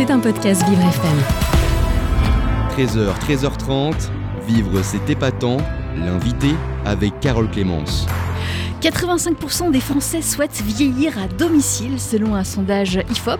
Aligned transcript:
C'est 0.00 0.10
un 0.10 0.18
podcast 0.18 0.66
Vivre 0.66 0.80
FM. 0.80 1.18
13h, 2.74 3.18
13h30, 3.20 4.08
Vivre 4.46 4.80
c'est 4.82 5.10
épatant, 5.10 5.58
l'invité 5.94 6.54
avec 6.86 7.20
Carole 7.20 7.50
Clémence. 7.50 8.06
85% 8.80 9.70
des 9.70 9.80
Français 9.80 10.22
souhaitent 10.22 10.62
vieillir 10.62 11.18
à 11.18 11.28
domicile 11.28 12.00
selon 12.00 12.34
un 12.34 12.44
sondage 12.44 12.98
IFOP. 13.10 13.38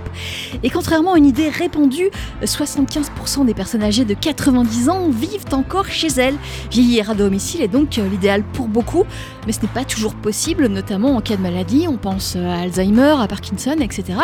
Et 0.62 0.68
contrairement 0.68 1.14
à 1.14 1.18
une 1.18 1.24
idée 1.24 1.48
répandue, 1.48 2.11
75% 2.43 3.46
des 3.46 3.55
personnes 3.55 3.82
âgées 3.82 4.05
de 4.05 4.12
90 4.12 4.91
ans 4.91 5.09
vivent 5.09 5.46
encore 5.52 5.87
chez 5.87 6.09
elles. 6.09 6.37
Vieillir 6.70 7.11
à 7.11 7.14
domicile 7.14 7.62
est 7.62 7.68
donc 7.68 7.96
l'idéal 7.96 8.42
pour 8.52 8.68
beaucoup, 8.68 9.05
mais 9.46 9.52
ce 9.52 9.62
n'est 9.62 9.68
pas 9.68 9.84
toujours 9.84 10.14
possible, 10.14 10.66
notamment 10.66 11.16
en 11.16 11.23
cas 11.23 11.37
de 11.37 11.43
maladie. 11.43 11.86
On 11.88 11.96
pense 11.96 12.36
à 12.36 12.61
Alzheimer, 12.61 13.14
à 13.18 13.27
Parkinson, 13.27 13.77
etc. 13.80 14.18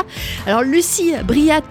Alors 0.46 0.62
Lucie 0.62 1.14
Briat, 1.26 1.62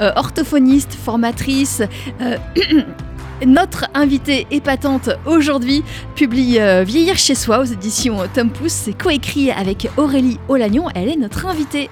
euh, 0.00 0.12
orthophoniste, 0.16 0.94
formatrice, 0.94 1.82
euh, 2.22 2.38
Notre 3.44 3.86
invitée 3.94 4.46
épatante 4.50 5.10
aujourd'hui 5.26 5.82
publie 6.14 6.60
euh, 6.60 6.84
Vieillir 6.84 7.16
chez 7.16 7.34
soi 7.34 7.60
aux 7.60 7.64
éditions 7.64 8.18
Tom 8.32 8.50
Pouce. 8.50 8.72
C'est 8.72 8.96
coécrit 8.96 9.50
avec 9.50 9.88
Aurélie 9.96 10.38
Olagnon. 10.48 10.88
Elle 10.94 11.08
est 11.08 11.16
notre 11.16 11.46
invitée. 11.46 11.90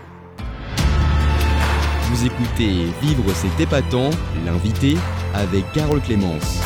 Vous 2.11 2.27
écoutez 2.27 2.87
Vivre 3.03 3.25
c'est 3.35 3.63
épatant, 3.63 4.11
l'invité 4.47 4.97
avec 5.35 5.65
Carole 5.73 6.01
Clémence. 6.01 6.61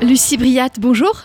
Lucie 0.00 0.36
Briat, 0.36 0.70
bonjour. 0.80 1.24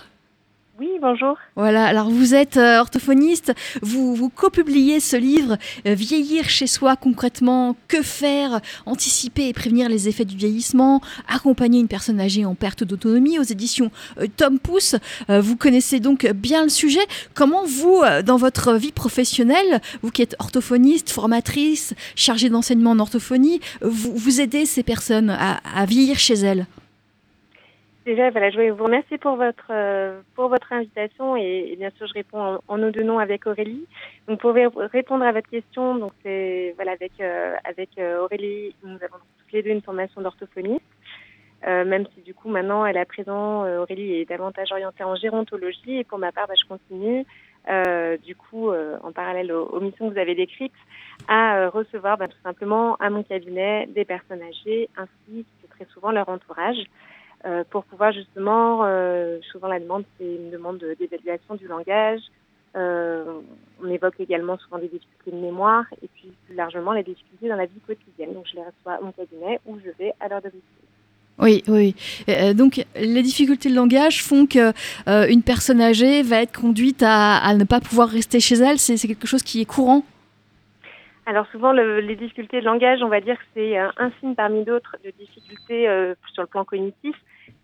Oui, 0.79 0.89
bonjour. 0.99 1.37
Voilà, 1.55 1.85
alors 1.85 2.09
vous 2.09 2.33
êtes 2.33 2.57
euh, 2.57 2.79
orthophoniste, 2.79 3.53
vous, 3.83 4.31
co-publiez 4.31 4.99
ce 4.99 5.15
livre 5.15 5.57
euh, 5.85 5.93
Vieillir 5.93 6.49
chez 6.49 6.65
soi 6.65 6.95
concrètement, 6.95 7.75
que 7.87 8.01
faire, 8.01 8.59
anticiper 8.87 9.49
et 9.49 9.53
prévenir 9.53 9.87
les 9.87 10.09
effets 10.09 10.25
du 10.25 10.35
vieillissement, 10.35 10.99
accompagner 11.27 11.79
une 11.79 11.87
personne 11.87 12.19
âgée 12.19 12.43
en 12.43 12.55
perte 12.55 12.83
d'autonomie 12.83 13.37
aux 13.37 13.43
éditions 13.43 13.91
euh, 14.19 14.25
Tom 14.35 14.57
Pouce. 14.57 14.95
vous 15.29 15.55
connaissez 15.55 15.99
donc 15.99 16.25
bien 16.31 16.63
le 16.63 16.69
sujet. 16.69 17.05
Comment 17.35 17.65
vous, 17.65 18.01
dans 18.25 18.37
votre 18.37 18.73
vie 18.73 18.91
professionnelle, 18.91 19.79
vous 20.01 20.09
qui 20.09 20.23
êtes 20.23 20.35
orthophoniste, 20.39 21.11
formatrice, 21.11 21.93
chargée 22.15 22.49
d'enseignement 22.49 22.91
en 22.91 22.99
orthophonie, 22.99 23.59
vous, 23.81 24.15
vous 24.15 24.41
aidez 24.41 24.65
ces 24.65 24.81
personnes 24.81 25.29
à, 25.29 25.59
à 25.75 25.85
vieillir 25.85 26.17
chez 26.17 26.33
elles? 26.33 26.65
Déjà, 28.05 28.31
voilà, 28.31 28.49
je 28.49 28.55
voulais 28.55 28.69
vous 28.69 28.83
remercier 28.83 29.17
pour 29.17 29.37
votre 29.37 29.67
euh, 29.69 30.19
pour 30.35 30.49
votre 30.49 30.73
invitation 30.73 31.37
et, 31.37 31.73
bien 31.77 31.89
sûr, 31.91 32.05
je 32.05 32.13
réponds 32.13 32.41
en, 32.41 32.59
en, 32.67 32.77
deux 32.77 33.03
noms 33.03 33.19
avec 33.19 33.47
Aurélie. 33.47 33.87
Donc, 34.27 34.41
pour 34.41 34.53
répondre 34.53 35.23
à 35.23 35.31
votre 35.31 35.49
question, 35.49 35.95
donc 35.95 36.11
c'est 36.21 36.73
voilà 36.75 36.91
avec 36.91 37.13
euh, 37.21 37.55
avec 37.63 37.91
euh, 37.97 38.23
Aurélie, 38.23 38.75
nous 38.83 38.95
avons 38.95 39.23
toutes 39.39 39.51
les 39.53 39.63
deux 39.63 39.69
une 39.69 39.81
formation 39.81 40.21
d'orthophoniste. 40.21 40.83
même 41.65 42.05
si 42.13 42.21
du 42.23 42.33
coup 42.33 42.49
maintenant, 42.49 42.85
elle 42.85 42.97
à 42.97 43.05
présent, 43.05 43.65
Aurélie 43.81 44.15
est 44.15 44.25
davantage 44.25 44.73
orientée 44.73 45.05
en 45.05 45.15
gérontologie 45.15 45.99
et 45.99 46.03
pour 46.03 46.19
ma 46.19 46.33
part, 46.33 46.47
bah, 46.47 46.55
je 46.61 46.67
continue. 46.67 47.25
du 48.27 48.35
coup, 48.35 48.69
en 49.07 49.11
parallèle 49.13 49.53
aux, 49.53 49.65
aux, 49.67 49.79
missions 49.79 50.09
que 50.09 50.13
vous 50.13 50.19
avez 50.19 50.35
décrites, 50.35 50.81
à 51.29 51.69
recevoir 51.69 52.17
bah, 52.17 52.27
tout 52.27 52.43
simplement 52.43 52.97
à 52.97 53.09
mon 53.09 53.23
cabinet 53.23 53.87
des 53.87 54.03
personnes 54.03 54.41
âgées 54.41 54.89
ainsi 54.97 55.45
que 55.61 55.67
très 55.73 55.85
souvent 55.93 56.11
leur 56.11 56.27
entourage. 56.27 56.83
Euh, 57.45 57.65
pour 57.69 57.83
pouvoir 57.83 58.13
justement, 58.13 58.85
euh, 58.85 59.39
souvent 59.51 59.67
la 59.67 59.79
demande, 59.79 60.05
c'est 60.17 60.25
une 60.25 60.49
demande 60.49 60.81
d'évaluation 60.97 61.55
du 61.55 61.67
langage. 61.67 62.21
Euh, 62.75 63.41
on 63.83 63.89
évoque 63.89 64.19
également 64.19 64.57
souvent 64.57 64.77
des 64.77 64.87
difficultés 64.87 65.31
de 65.31 65.35
mémoire 65.35 65.83
et 66.01 66.07
puis 66.15 66.31
plus 66.45 66.55
largement 66.55 66.93
les 66.93 67.03
difficultés 67.03 67.49
dans 67.49 67.57
la 67.57 67.65
vie 67.65 67.81
quotidienne. 67.85 68.33
Donc 68.33 68.45
je 68.49 68.55
les 68.55 68.61
reçois 68.61 68.93
à 68.93 69.01
mon 69.01 69.11
cabinet 69.11 69.59
ou 69.65 69.77
je 69.83 69.91
vais 69.99 70.13
à 70.21 70.29
leur 70.29 70.41
domicile. 70.41 70.61
Oui, 71.39 71.63
oui. 71.67 71.95
donc 72.53 72.85
les 72.95 73.23
difficultés 73.23 73.67
de 73.67 73.75
langage 73.75 74.23
font 74.23 74.45
que 74.45 74.71
une 75.29 75.41
personne 75.41 75.81
âgée 75.81 76.21
va 76.21 76.43
être 76.43 76.57
conduite 76.57 77.03
à, 77.03 77.37
à 77.37 77.55
ne 77.55 77.63
pas 77.63 77.81
pouvoir 77.81 78.07
rester 78.07 78.39
chez 78.39 78.55
elle. 78.55 78.77
C'est 78.77 79.07
quelque 79.07 79.27
chose 79.27 79.41
qui 79.41 79.59
est 79.59 79.65
courant? 79.65 80.03
Alors 81.25 81.47
souvent, 81.47 81.73
le, 81.73 82.01
les 82.01 82.15
difficultés 82.15 82.59
de 82.61 82.65
langage, 82.65 83.01
on 83.01 83.07
va 83.07 83.19
dire 83.19 83.35
que 83.35 83.45
c'est 83.55 83.77
un 83.77 84.11
signe 84.19 84.35
parmi 84.35 84.63
d'autres 84.63 84.95
de 85.03 85.11
difficultés 85.19 85.85
sur 86.33 86.43
le 86.43 86.47
plan 86.47 86.63
cognitif 86.63 87.15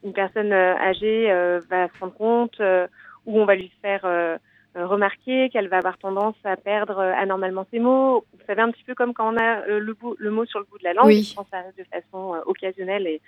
une 0.03 0.13
personne 0.13 0.53
euh, 0.53 0.75
âgée 0.75 1.31
euh, 1.31 1.59
va 1.69 1.87
se 1.87 1.99
rendre 1.99 2.13
compte 2.13 2.59
euh, 2.61 2.87
ou 3.25 3.39
on 3.39 3.45
va 3.45 3.55
lui 3.55 3.71
faire 3.81 4.39
remarquer 4.75 5.49
qu'elle 5.49 5.67
va 5.67 5.77
avoir 5.77 5.97
tendance 5.97 6.35
à 6.43 6.55
perdre 6.55 6.99
anormalement 6.99 7.65
ses 7.71 7.79
mots. 7.79 8.23
Vous 8.33 8.45
savez, 8.47 8.61
un 8.61 8.71
petit 8.71 8.83
peu 8.83 8.95
comme 8.95 9.13
quand 9.13 9.33
on 9.33 9.37
a 9.37 9.65
le, 9.67 9.93
bout, 9.93 10.15
le 10.17 10.31
mot 10.31 10.45
sur 10.45 10.59
le 10.59 10.65
bout 10.65 10.77
de 10.77 10.83
la 10.83 10.93
langue, 10.93 11.07
oui. 11.07 11.35
ça 11.51 11.57
arrive 11.57 11.75
de 11.77 11.83
façon 11.83 12.41
occasionnelle 12.45 13.05
et, 13.05 13.21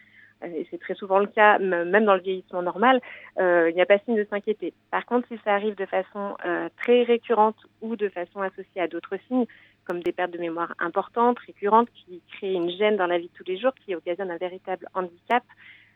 et 0.43 0.67
c'est 0.69 0.79
très 0.79 0.95
souvent 0.95 1.19
le 1.19 1.27
cas, 1.27 1.59
même 1.59 2.05
dans 2.05 2.15
le 2.15 2.21
vieillissement 2.21 2.61
normal, 2.61 3.01
euh, 3.39 3.69
il 3.69 3.75
n'y 3.75 3.81
a 3.81 3.85
pas 3.85 3.99
signe 3.99 4.17
de 4.17 4.25
s'inquiéter. 4.29 4.73
Par 4.89 5.05
contre, 5.05 5.27
si 5.27 5.39
ça 5.43 5.53
arrive 5.53 5.75
de 5.75 5.85
façon 5.85 6.35
euh, 6.45 6.69
très 6.77 7.03
récurrente 7.03 7.57
ou 7.81 7.95
de 7.95 8.09
façon 8.09 8.41
associée 8.41 8.81
à 8.81 8.87
d'autres 8.87 9.17
signes, 9.27 9.45
comme 9.85 10.01
des 10.01 10.11
pertes 10.11 10.31
de 10.31 10.39
mémoire 10.39 10.73
importantes, 10.79 11.39
récurrentes, 11.39 11.89
qui 11.93 12.21
créent 12.33 12.53
une 12.53 12.69
gêne 12.69 12.97
dans 12.97 13.07
la 13.07 13.17
vie 13.17 13.27
de 13.27 13.33
tous 13.33 13.43
les 13.47 13.57
jours, 13.57 13.73
qui 13.85 13.95
occasionnent 13.95 14.31
un 14.31 14.37
véritable 14.37 14.87
handicap, 14.93 15.43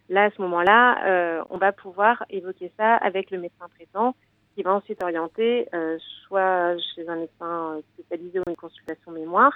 Là, 0.10 0.26
à 0.26 0.30
ce 0.30 0.42
moment-là, 0.42 1.08
euh, 1.08 1.44
on 1.50 1.58
va 1.58 1.72
pouvoir 1.72 2.24
évoquer 2.30 2.72
ça 2.78 2.96
avec 2.96 3.32
le 3.32 3.40
médecin 3.40 3.66
traitant 3.76 4.16
qui 4.56 4.64
va 4.64 4.74
ensuite 4.74 5.04
orienter 5.04 5.68
euh, 5.74 5.98
soit 6.28 6.78
chez 6.96 7.08
un 7.10 7.16
médecin 7.16 7.80
spécialisé 7.94 8.40
ou 8.40 8.44
une 8.48 8.56
consultation 8.56 9.12
mémoire, 9.12 9.52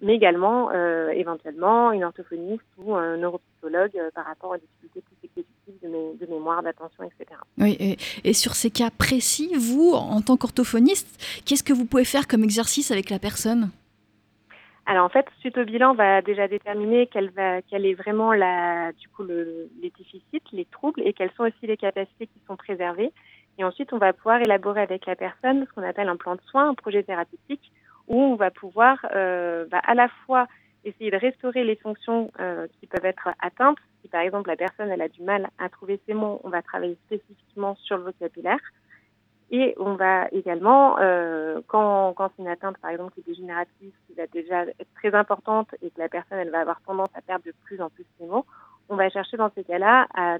mais 0.00 0.14
également 0.14 0.70
euh, 0.72 1.10
éventuellement 1.10 1.92
une 1.92 2.02
orthophoniste 2.02 2.64
ou 2.78 2.94
un 2.94 3.18
neuropsychologue 3.18 4.00
par 4.14 4.24
rapport 4.24 4.50
aux 4.50 4.56
difficultés 4.56 5.02
plus 5.02 5.28
exécutives 5.28 5.82
de, 5.82 5.88
mé 5.88 6.14
de 6.18 6.26
mémoire, 6.32 6.62
d'attention, 6.62 7.04
etc. 7.04 7.38
Oui, 7.58 7.96
et, 8.24 8.32
sur 8.32 8.54
ces 8.54 8.70
cas 8.70 8.90
précis, 8.90 9.54
vous, 9.54 9.92
en 9.92 10.20
tant 10.22 10.36
qu'orthophoniste, 10.36 11.42
qu'est-ce 11.44 11.62
que 11.62 11.72
vous 11.72 11.84
pouvez 11.84 12.04
faire 12.04 12.26
comme 12.26 12.42
exercice 12.42 12.90
avec 12.90 13.10
la 13.10 13.18
personne? 13.18 13.70
Alors 14.86 15.06
en 15.06 15.08
fait, 15.08 15.26
suite 15.40 15.56
au 15.56 15.64
bilan, 15.64 15.92
on 15.92 15.94
va 15.94 16.20
déjà 16.20 16.46
déterminer 16.46 17.06
quelle, 17.06 17.30
va, 17.30 17.58
est 17.58 17.94
vraiment 17.94 18.34
la, 18.34 18.92
du 18.92 19.08
coup, 19.08 19.22
le, 19.22 19.70
les 19.80 19.90
déficits, 19.96 20.42
les 20.52 20.66
troubles 20.66 21.00
et 21.04 21.14
quelles 21.14 21.32
sont 21.36 21.44
aussi 21.44 21.66
les 21.66 21.78
capacités 21.78 22.26
qui 22.26 22.40
sont 22.46 22.56
préservées. 22.56 23.12
Et 23.58 23.64
ensuite, 23.64 23.92
on 23.92 23.98
va 23.98 24.12
pouvoir 24.12 24.40
élaborer 24.40 24.82
avec 24.82 25.06
la 25.06 25.16
personne 25.16 25.64
ce 25.66 25.72
qu'on 25.72 25.88
appelle 25.88 26.08
un 26.08 26.16
plan 26.16 26.34
de 26.34 26.40
soins, 26.42 26.68
un 26.68 26.74
projet 26.74 27.02
thérapeutique, 27.02 27.72
où 28.08 28.20
on 28.20 28.34
va 28.34 28.50
pouvoir 28.50 28.98
euh, 29.14 29.64
bah, 29.70 29.80
à 29.84 29.94
la 29.94 30.08
fois 30.26 30.46
essayer 30.84 31.10
de 31.10 31.16
restaurer 31.16 31.64
les 31.64 31.76
fonctions 31.76 32.30
euh, 32.40 32.66
qui 32.78 32.86
peuvent 32.86 33.06
être 33.06 33.28
atteintes. 33.40 33.78
Si 34.02 34.08
par 34.08 34.20
exemple 34.20 34.50
la 34.50 34.56
personne 34.56 34.90
elle 34.90 35.00
a 35.00 35.08
du 35.08 35.22
mal 35.22 35.48
à 35.58 35.70
trouver 35.70 35.98
ses 36.06 36.12
mots, 36.12 36.40
on 36.44 36.50
va 36.50 36.60
travailler 36.60 36.98
spécifiquement 37.06 37.74
sur 37.76 37.96
le 37.96 38.04
vocabulaire. 38.04 38.60
Et 39.56 39.72
on 39.78 39.94
va 39.94 40.26
également, 40.32 40.98
euh, 40.98 41.60
quand, 41.68 42.12
c'est 42.18 42.42
une 42.42 42.48
atteinte, 42.48 42.76
par 42.78 42.90
exemple, 42.90 43.12
qui 43.14 43.20
est 43.20 43.32
dégénérative, 43.34 43.92
qui 44.04 44.14
va 44.14 44.26
déjà 44.26 44.62
être 44.62 44.92
très 44.96 45.14
importante 45.14 45.68
et 45.80 45.90
que 45.90 46.00
la 46.00 46.08
personne, 46.08 46.38
elle 46.38 46.50
va 46.50 46.62
avoir 46.62 46.80
tendance 46.80 47.10
à 47.14 47.22
perdre 47.22 47.44
de 47.44 47.54
plus 47.64 47.80
en 47.80 47.88
plus 47.88 48.04
ses 48.18 48.26
mots, 48.26 48.44
on 48.88 48.96
va 48.96 49.08
chercher 49.10 49.36
dans 49.36 49.52
ces 49.54 49.62
cas-là 49.62 50.08
à, 50.12 50.38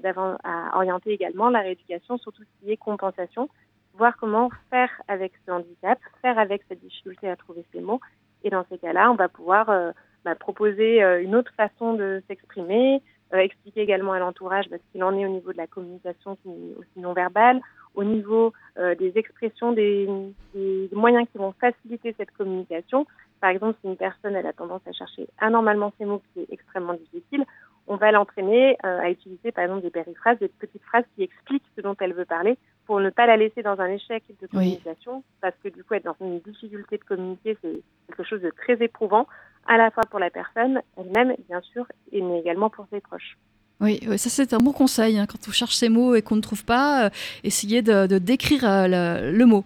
orienter 0.77 1.13
également 1.13 1.49
la 1.49 1.61
rééducation 1.61 2.17
sur 2.17 2.33
tout 2.33 2.43
ce 2.43 2.59
qui 2.59 2.73
est 2.73 2.75
compensation, 2.75 3.47
voir 3.93 4.17
comment 4.17 4.49
faire 4.69 4.89
avec 5.07 5.31
ce 5.45 5.51
handicap, 5.51 5.97
faire 6.21 6.37
avec 6.37 6.63
cette 6.67 6.81
difficulté 6.81 7.29
à 7.29 7.37
trouver 7.37 7.63
ses 7.71 7.79
mots. 7.79 8.01
Et 8.43 8.49
dans 8.49 8.65
ces 8.69 8.77
cas-là, 8.77 9.11
on 9.11 9.15
va 9.15 9.29
pouvoir 9.29 9.69
euh, 9.69 9.91
bah, 10.25 10.35
proposer 10.35 11.01
euh, 11.01 11.23
une 11.23 11.35
autre 11.35 11.53
façon 11.55 11.93
de 11.93 12.21
s'exprimer, 12.27 13.01
expliquer 13.31 13.81
également 13.81 14.13
à 14.13 14.19
l'entourage 14.19 14.65
ce 14.69 14.91
qu'il 14.91 15.03
en 15.03 15.17
est 15.17 15.25
au 15.25 15.29
niveau 15.29 15.51
de 15.51 15.57
la 15.57 15.67
communication 15.67 16.35
qui 16.37 16.49
aussi 16.77 16.99
non 16.99 17.13
verbale, 17.13 17.61
au 17.95 18.03
niveau 18.03 18.53
euh, 18.77 18.95
des 18.95 19.17
expressions, 19.17 19.71
des, 19.71 20.07
des, 20.53 20.89
moyens 20.93 21.27
qui 21.31 21.37
vont 21.37 21.53
faciliter 21.53 22.13
cette 22.17 22.31
communication. 22.31 23.05
Par 23.41 23.49
exemple, 23.49 23.77
si 23.81 23.87
une 23.87 23.97
personne 23.97 24.35
elle 24.35 24.47
a 24.47 24.53
tendance 24.53 24.81
à 24.87 24.91
chercher 24.91 25.27
anormalement 25.39 25.93
ses 25.97 26.05
mots, 26.05 26.21
qui 26.33 26.41
est 26.41 26.47
extrêmement 26.51 26.93
difficile, 26.93 27.45
on 27.87 27.97
va 27.97 28.11
l'entraîner 28.11 28.77
euh, 28.83 28.99
à 28.99 29.09
utiliser 29.09 29.51
par 29.51 29.63
exemple 29.63 29.83
des 29.83 29.91
périphrases, 29.91 30.39
des 30.39 30.47
petites 30.47 30.83
phrases 30.83 31.03
qui 31.15 31.23
expliquent 31.23 31.65
ce 31.75 31.81
dont 31.81 31.95
elle 31.99 32.13
veut 32.13 32.25
parler, 32.25 32.57
pour 32.85 32.99
ne 32.99 33.09
pas 33.09 33.25
la 33.25 33.37
laisser 33.37 33.61
dans 33.61 33.79
un 33.79 33.87
échec 33.87 34.23
de 34.41 34.47
communication, 34.47 35.17
oui. 35.17 35.23
parce 35.41 35.55
que 35.63 35.69
du 35.69 35.83
coup 35.83 35.93
être 35.93 36.05
dans 36.05 36.15
une 36.21 36.39
difficulté 36.39 36.97
de 36.97 37.03
communiquer, 37.03 37.57
c'est 37.61 37.81
quelque 38.07 38.23
chose 38.23 38.41
de 38.41 38.51
très 38.51 38.83
éprouvant, 38.83 39.27
à 39.67 39.77
la 39.77 39.91
fois 39.91 40.03
pour 40.09 40.19
la 40.19 40.29
personne 40.29 40.81
elle-même, 40.97 41.35
bien 41.47 41.61
sûr, 41.61 41.85
et 42.11 42.21
mais 42.21 42.39
également 42.39 42.69
pour 42.69 42.87
ses 42.91 43.01
proches. 43.01 43.37
Oui, 43.81 43.99
ça 44.17 44.29
c'est 44.29 44.53
un 44.53 44.59
bon 44.59 44.71
conseil. 44.71 45.17
Hein. 45.19 45.25
Quand 45.25 45.47
on 45.47 45.51
cherche 45.51 45.75
ces 45.75 45.89
mots 45.89 46.15
et 46.15 46.21
qu'on 46.21 46.37
ne 46.37 46.41
trouve 46.41 46.63
pas, 46.63 47.05
euh, 47.05 47.09
essayer 47.43 47.81
de, 47.81 48.07
de 48.07 48.17
décrire 48.17 48.63
euh, 48.63 48.87
le, 48.87 49.37
le, 49.37 49.45
mot. 49.45 49.65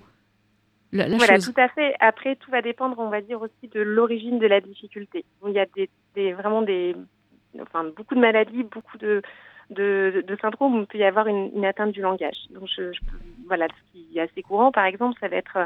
La, 0.91 1.07
la 1.07 1.17
voilà, 1.17 1.35
chose. 1.35 1.53
tout 1.53 1.61
à 1.61 1.67
fait. 1.69 1.93
Après, 1.99 2.35
tout 2.35 2.49
va 2.49 2.61
dépendre, 2.61 2.97
on 2.97 3.09
va 3.09 3.21
dire 3.21 3.41
aussi 3.41 3.67
de 3.71 3.81
l'origine 3.81 4.39
de 4.39 4.47
la 4.47 4.61
difficulté. 4.61 5.25
Il 5.47 5.53
y 5.53 5.59
a 5.59 5.67
des, 5.75 5.89
des, 6.15 6.33
vraiment 6.33 6.63
des, 6.63 6.95
enfin 7.61 7.83
beaucoup 7.95 8.15
de 8.15 8.19
maladies, 8.19 8.63
beaucoup 8.63 8.97
de, 8.97 9.21
de, 9.69 10.23
de 10.25 10.37
syndromes 10.41 10.77
où 10.77 10.79
il 10.81 10.87
peut 10.87 10.97
y 10.97 11.03
avoir 11.03 11.27
une, 11.27 11.51
une 11.55 11.65
atteinte 11.65 11.91
du 11.91 12.01
langage. 12.01 12.47
Donc, 12.49 12.67
je, 12.75 12.91
je, 12.91 12.99
voilà, 13.45 13.67
ce 13.67 13.91
qui 13.91 14.17
est 14.17 14.21
assez 14.21 14.41
courant, 14.41 14.71
par 14.71 14.85
exemple, 14.85 15.17
ça 15.19 15.27
va 15.27 15.35
être 15.37 15.57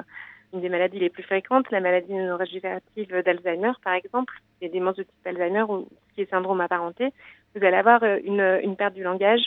une 0.54 0.62
des 0.62 0.70
maladies 0.70 1.00
les 1.00 1.10
plus 1.10 1.24
fréquentes, 1.24 1.72
la 1.72 1.80
maladie 1.80 2.14
neurogénérative 2.14 3.24
d'Alzheimer, 3.26 3.72
par 3.84 3.94
exemple. 3.94 4.34
A 4.62 4.66
des 4.66 4.70
démence 4.70 4.96
de 4.96 5.04
type 5.04 5.26
Alzheimer 5.28 5.64
où 5.64 5.88
qui 6.14 6.22
est 6.22 6.30
syndrome 6.30 6.62
apparenté, 6.62 7.12
vous 7.56 7.66
allez 7.66 7.78
avoir 7.78 8.04
une, 8.04 8.60
une 8.64 8.76
perte 8.76 8.94
du 8.94 9.04
langage 9.04 9.42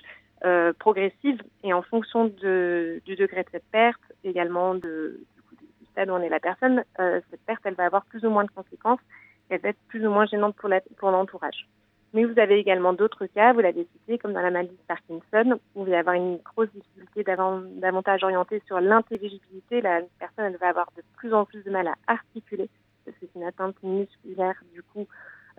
euh, 0.44 0.72
progressive 0.78 1.40
et 1.64 1.72
en 1.72 1.82
fonction 1.82 2.26
de, 2.26 3.00
du 3.06 3.16
degré 3.16 3.42
de 3.42 3.48
cette 3.50 3.64
perte, 3.72 4.00
également 4.22 4.74
de, 4.74 5.20
du 5.60 5.86
stade 5.92 6.10
où 6.10 6.12
on 6.12 6.20
est 6.20 6.28
la 6.28 6.40
personne, 6.40 6.84
euh, 7.00 7.20
cette 7.30 7.40
perte, 7.46 7.62
elle 7.64 7.74
va 7.74 7.86
avoir 7.86 8.04
plus 8.04 8.24
ou 8.24 8.30
moins 8.30 8.44
de 8.44 8.50
conséquences, 8.50 9.00
elle 9.48 9.60
va 9.60 9.70
être 9.70 9.78
plus 9.88 10.06
ou 10.06 10.10
moins 10.10 10.26
gênante 10.26 10.54
pour 10.54 11.10
l'entourage. 11.10 11.66
La, 12.14 12.20
Mais 12.20 12.24
vous 12.24 12.38
avez 12.38 12.58
également 12.58 12.92
d'autres 12.92 13.24
cas, 13.26 13.54
vous 13.54 13.60
l'avez 13.60 13.88
cité, 13.92 14.18
comme 14.18 14.34
dans 14.34 14.42
la 14.42 14.50
maladie 14.50 14.76
de 14.76 14.86
Parkinson, 14.86 15.58
où 15.74 15.84
va 15.84 15.90
y 15.90 15.94
avoir 15.94 16.14
une 16.14 16.36
grosse 16.36 16.70
difficulté 16.74 17.24
davantage 17.24 18.22
orientée 18.22 18.62
sur 18.66 18.78
l'intelligibilité. 18.80 19.80
La 19.80 20.02
personne, 20.18 20.44
elle 20.44 20.58
va 20.58 20.68
avoir 20.68 20.88
de 20.96 21.02
plus 21.16 21.32
en 21.32 21.46
plus 21.46 21.64
de 21.64 21.70
mal 21.70 21.88
à 21.88 21.94
articuler, 22.08 22.68
parce 23.04 23.16
que 23.16 23.26
c'est 23.26 23.38
une 23.38 23.46
atteinte 23.46 23.82
musculaire, 23.82 24.56
du 24.74 24.82
coup, 24.82 25.06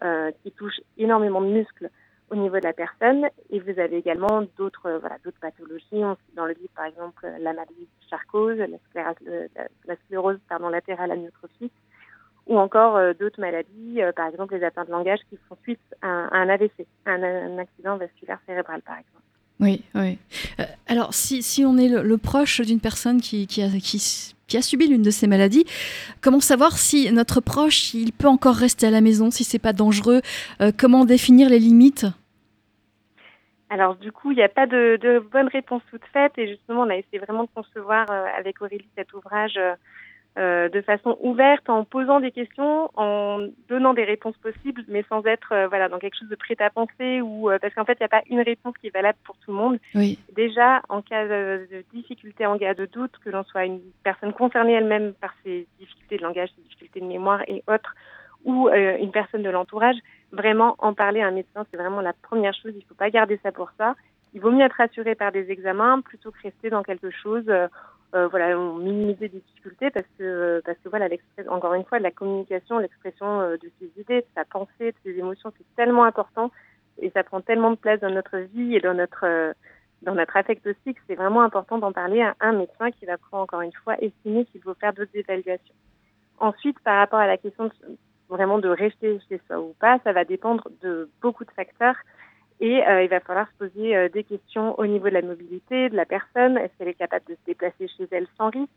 euh, 0.03 0.31
qui 0.43 0.51
touche 0.51 0.79
énormément 0.97 1.41
de 1.41 1.47
muscles 1.47 1.89
au 2.29 2.35
niveau 2.35 2.57
de 2.57 2.63
la 2.63 2.73
personne. 2.73 3.27
Et 3.49 3.59
vous 3.59 3.79
avez 3.79 3.97
également 3.97 4.43
d'autres 4.57 4.87
euh, 4.87 4.99
voilà, 4.99 5.17
pathologies. 5.41 6.17
dans 6.35 6.45
le 6.45 6.53
livre, 6.53 6.71
par 6.75 6.85
exemple, 6.85 7.27
la 7.39 7.53
maladie 7.53 7.73
de 7.81 8.09
Charcot, 8.09 8.49
la, 8.49 8.67
sclérose, 8.89 9.49
la, 9.85 9.95
sclérose 10.05 10.39
pardon, 10.49 10.69
latérale 10.69 11.11
amyotrophique, 11.11 11.73
ou 12.47 12.57
encore 12.57 12.97
euh, 12.97 13.13
d'autres 13.13 13.39
maladies, 13.39 14.01
euh, 14.01 14.11
par 14.11 14.27
exemple 14.27 14.55
les 14.55 14.63
atteintes 14.63 14.87
de 14.87 14.93
langage 14.93 15.19
qui 15.29 15.37
font 15.47 15.57
suite 15.63 15.79
à, 16.01 16.07
un 16.07 16.49
AVC, 16.49 16.85
un, 17.05 17.23
un, 17.23 17.57
accident 17.57 17.97
vasculaire 17.97 18.39
cérébral, 18.45 18.81
par 18.81 18.97
exemple. 18.97 19.13
Oui, 19.59 19.83
oui. 19.95 20.19
alors, 20.85 21.13
si, 21.15 21.41
si, 21.41 21.65
on 21.65 21.77
est 21.77 21.89
le, 21.89 22.17
proche 22.17 22.61
d'une 22.61 22.79
personne 22.79 23.21
qui, 23.21 23.47
qui, 23.47 23.63
a, 23.63 23.69
qui, 23.69 24.35
qui 24.47 24.57
a 24.57 24.61
subi 24.61 24.87
l'une 24.87 25.01
de 25.01 25.11
ces 25.11 25.27
maladies, 25.27 25.65
comment 26.21 26.39
savoir 26.39 26.77
si 26.77 27.11
notre 27.11 27.41
proche, 27.41 27.93
il 27.93 28.13
peut 28.13 28.27
encore 28.27 28.55
rester 28.55 28.87
à 28.87 28.91
la 28.91 29.01
maison, 29.01 29.31
si 29.31 29.43
c'est 29.43 29.59
pas 29.59 29.73
dangereux? 29.73 30.21
Comment 30.77 31.05
définir 31.05 31.49
les 31.49 31.59
limites? 31.59 32.05
Alors 33.69 33.95
du 33.95 34.11
coup, 34.11 34.31
il 34.31 34.37
n'y 34.37 34.43
a 34.43 34.49
pas 34.49 34.65
de, 34.65 34.97
de, 35.01 35.19
bonne 35.19 35.49
réponse 35.49 35.81
toute 35.89 36.05
faite 36.13 36.33
et 36.37 36.47
justement, 36.47 36.83
on 36.83 36.89
a 36.89 36.95
essayé 36.95 37.19
vraiment 37.19 37.43
de 37.43 37.49
concevoir 37.53 38.09
euh, 38.09 38.25
avec 38.37 38.61
Aurélie 38.61 38.87
cet 38.95 39.13
ouvrage 39.13 39.57
euh, 39.57 39.75
euh, 40.37 40.69
de 40.69 40.81
façon 40.81 41.17
ouverte, 41.21 41.69
en 41.69 41.83
posant 41.83 42.19
des 42.19 42.31
questions, 42.31 42.89
en 42.95 43.39
donnant 43.69 43.93
des 43.93 44.03
réponses 44.03 44.37
possibles, 44.37 44.83
mais 44.87 45.03
sans 45.09 45.25
être 45.25 45.67
voilà 45.69 45.89
dans 45.89 45.99
quelque 45.99 46.17
chose 46.17 46.29
de 46.29 46.35
prêt 46.35 46.55
à 46.59 46.69
penser 46.69 47.21
ou 47.21 47.49
parce 47.61 47.73
qu'en 47.73 47.85
fait, 47.85 47.97
il 47.99 48.03
n'y 48.03 48.05
a 48.05 48.09
pas 48.09 48.23
une 48.29 48.41
réponse 48.41 48.75
qui 48.79 48.87
est 48.87 48.93
valable 48.93 49.17
pour 49.23 49.35
tout 49.37 49.51
le 49.51 49.57
monde. 49.57 49.79
Oui. 49.95 50.19
Déjà, 50.35 50.81
en 50.89 51.01
cas 51.01 51.25
de, 51.25 51.67
de 51.71 51.83
difficulté, 51.93 52.45
en 52.45 52.57
cas 52.57 52.73
de 52.73 52.85
doute, 52.85 53.13
que 53.23 53.29
l'on 53.29 53.43
soit 53.43 53.65
une 53.65 53.81
personne 54.03 54.33
concernée 54.33 54.73
elle-même 54.73 55.13
par 55.13 55.33
ses 55.43 55.67
difficultés 55.79 56.17
de 56.17 56.23
langage, 56.23 56.49
ses 56.55 56.61
difficultés 56.61 56.99
de 56.99 57.05
mémoire 57.05 57.41
et 57.47 57.63
autres, 57.67 57.95
ou 58.45 58.69
une 58.69 59.11
personne 59.11 59.43
de 59.43 59.49
l'entourage, 59.49 59.97
vraiment 60.31 60.75
en 60.79 60.93
parler 60.93 61.21
à 61.21 61.27
un 61.27 61.31
médecin, 61.31 61.65
c'est 61.69 61.77
vraiment 61.77 62.01
la 62.01 62.13
première 62.13 62.53
chose. 62.53 62.71
Il 62.75 62.79
ne 62.79 62.87
faut 62.87 62.95
pas 62.95 63.09
garder 63.09 63.39
ça 63.43 63.51
pour 63.51 63.71
ça. 63.77 63.95
Il 64.33 64.41
vaut 64.41 64.51
mieux 64.51 64.63
être 64.63 64.77
rassuré 64.77 65.15
par 65.15 65.31
des 65.31 65.49
examens 65.51 66.01
plutôt 66.01 66.31
que 66.31 66.41
rester 66.43 66.69
dans 66.69 66.83
quelque 66.83 67.09
chose. 67.11 67.49
Euh, 68.17 68.23
euh 68.23 68.27
voilà, 68.27 68.55
minimiser 68.55 69.29
des 69.29 69.39
difficultés 69.39 69.89
parce 69.91 70.05
que 70.17 70.61
parce 70.65 70.77
que 70.79 70.89
voilà, 70.89 71.07
encore 71.49 71.73
une 71.73 71.85
fois, 71.85 71.99
la 71.99 72.11
communication, 72.11 72.79
l'expression 72.79 73.41
euh, 73.41 73.57
de 73.57 73.71
ses 73.79 74.01
idées, 74.01 74.21
de 74.21 74.27
sa 74.35 74.45
pensée, 74.45 74.91
de 74.91 74.95
ses 75.03 75.17
émotions, 75.17 75.51
c'est 75.57 75.75
tellement 75.75 76.03
important 76.03 76.51
et 76.99 77.09
ça 77.11 77.23
prend 77.23 77.41
tellement 77.41 77.71
de 77.71 77.75
place 77.75 77.99
dans 77.99 78.09
notre 78.09 78.37
vie 78.37 78.75
et 78.75 78.79
dans 78.79 78.93
notre 78.93 79.25
euh, 79.25 79.53
dans 80.03 80.15
notre 80.15 80.37
affect 80.37 80.65
aussi 80.67 80.93
que 80.93 81.01
c'est 81.07 81.15
vraiment 81.15 81.41
important 81.41 81.79
d'en 81.79 81.91
parler 81.91 82.21
à 82.21 82.35
un 82.39 82.53
médecin 82.53 82.91
qui 82.91 83.05
va 83.05 83.17
pouvoir 83.17 83.43
encore 83.43 83.61
une 83.61 83.73
fois 83.83 83.95
estimer 84.01 84.45
s'il 84.51 84.61
faut 84.61 84.75
faire 84.75 84.93
d'autres 84.93 85.15
évaluations. 85.15 85.75
Ensuite, 86.39 86.79
par 86.81 86.97
rapport 86.99 87.19
à 87.19 87.25
la 87.25 87.37
question 87.37 87.71
vraiment 88.29 88.59
de 88.59 88.69
rester 88.69 89.19
chez 89.27 89.41
soi 89.47 89.59
ou 89.59 89.73
pas, 89.79 89.99
ça 90.03 90.13
va 90.13 90.23
dépendre 90.23 90.67
de 90.81 91.09
beaucoup 91.21 91.45
de 91.45 91.51
facteurs. 91.51 91.95
Et 92.59 92.85
euh, 92.87 93.03
il 93.03 93.09
va 93.09 93.19
falloir 93.19 93.47
se 93.49 93.65
poser 93.65 93.95
euh, 93.95 94.09
des 94.09 94.23
questions 94.23 94.77
au 94.79 94.85
niveau 94.87 95.05
de 95.05 95.13
la 95.13 95.21
mobilité 95.21 95.89
de 95.89 95.95
la 95.95 96.05
personne. 96.05 96.57
Est-ce 96.57 96.75
qu'elle 96.77 96.87
est 96.87 96.95
capable 96.95 97.25
de 97.25 97.35
se 97.35 97.45
déplacer 97.45 97.87
chez 97.87 98.07
elle 98.11 98.27
sans 98.37 98.49
risque? 98.49 98.71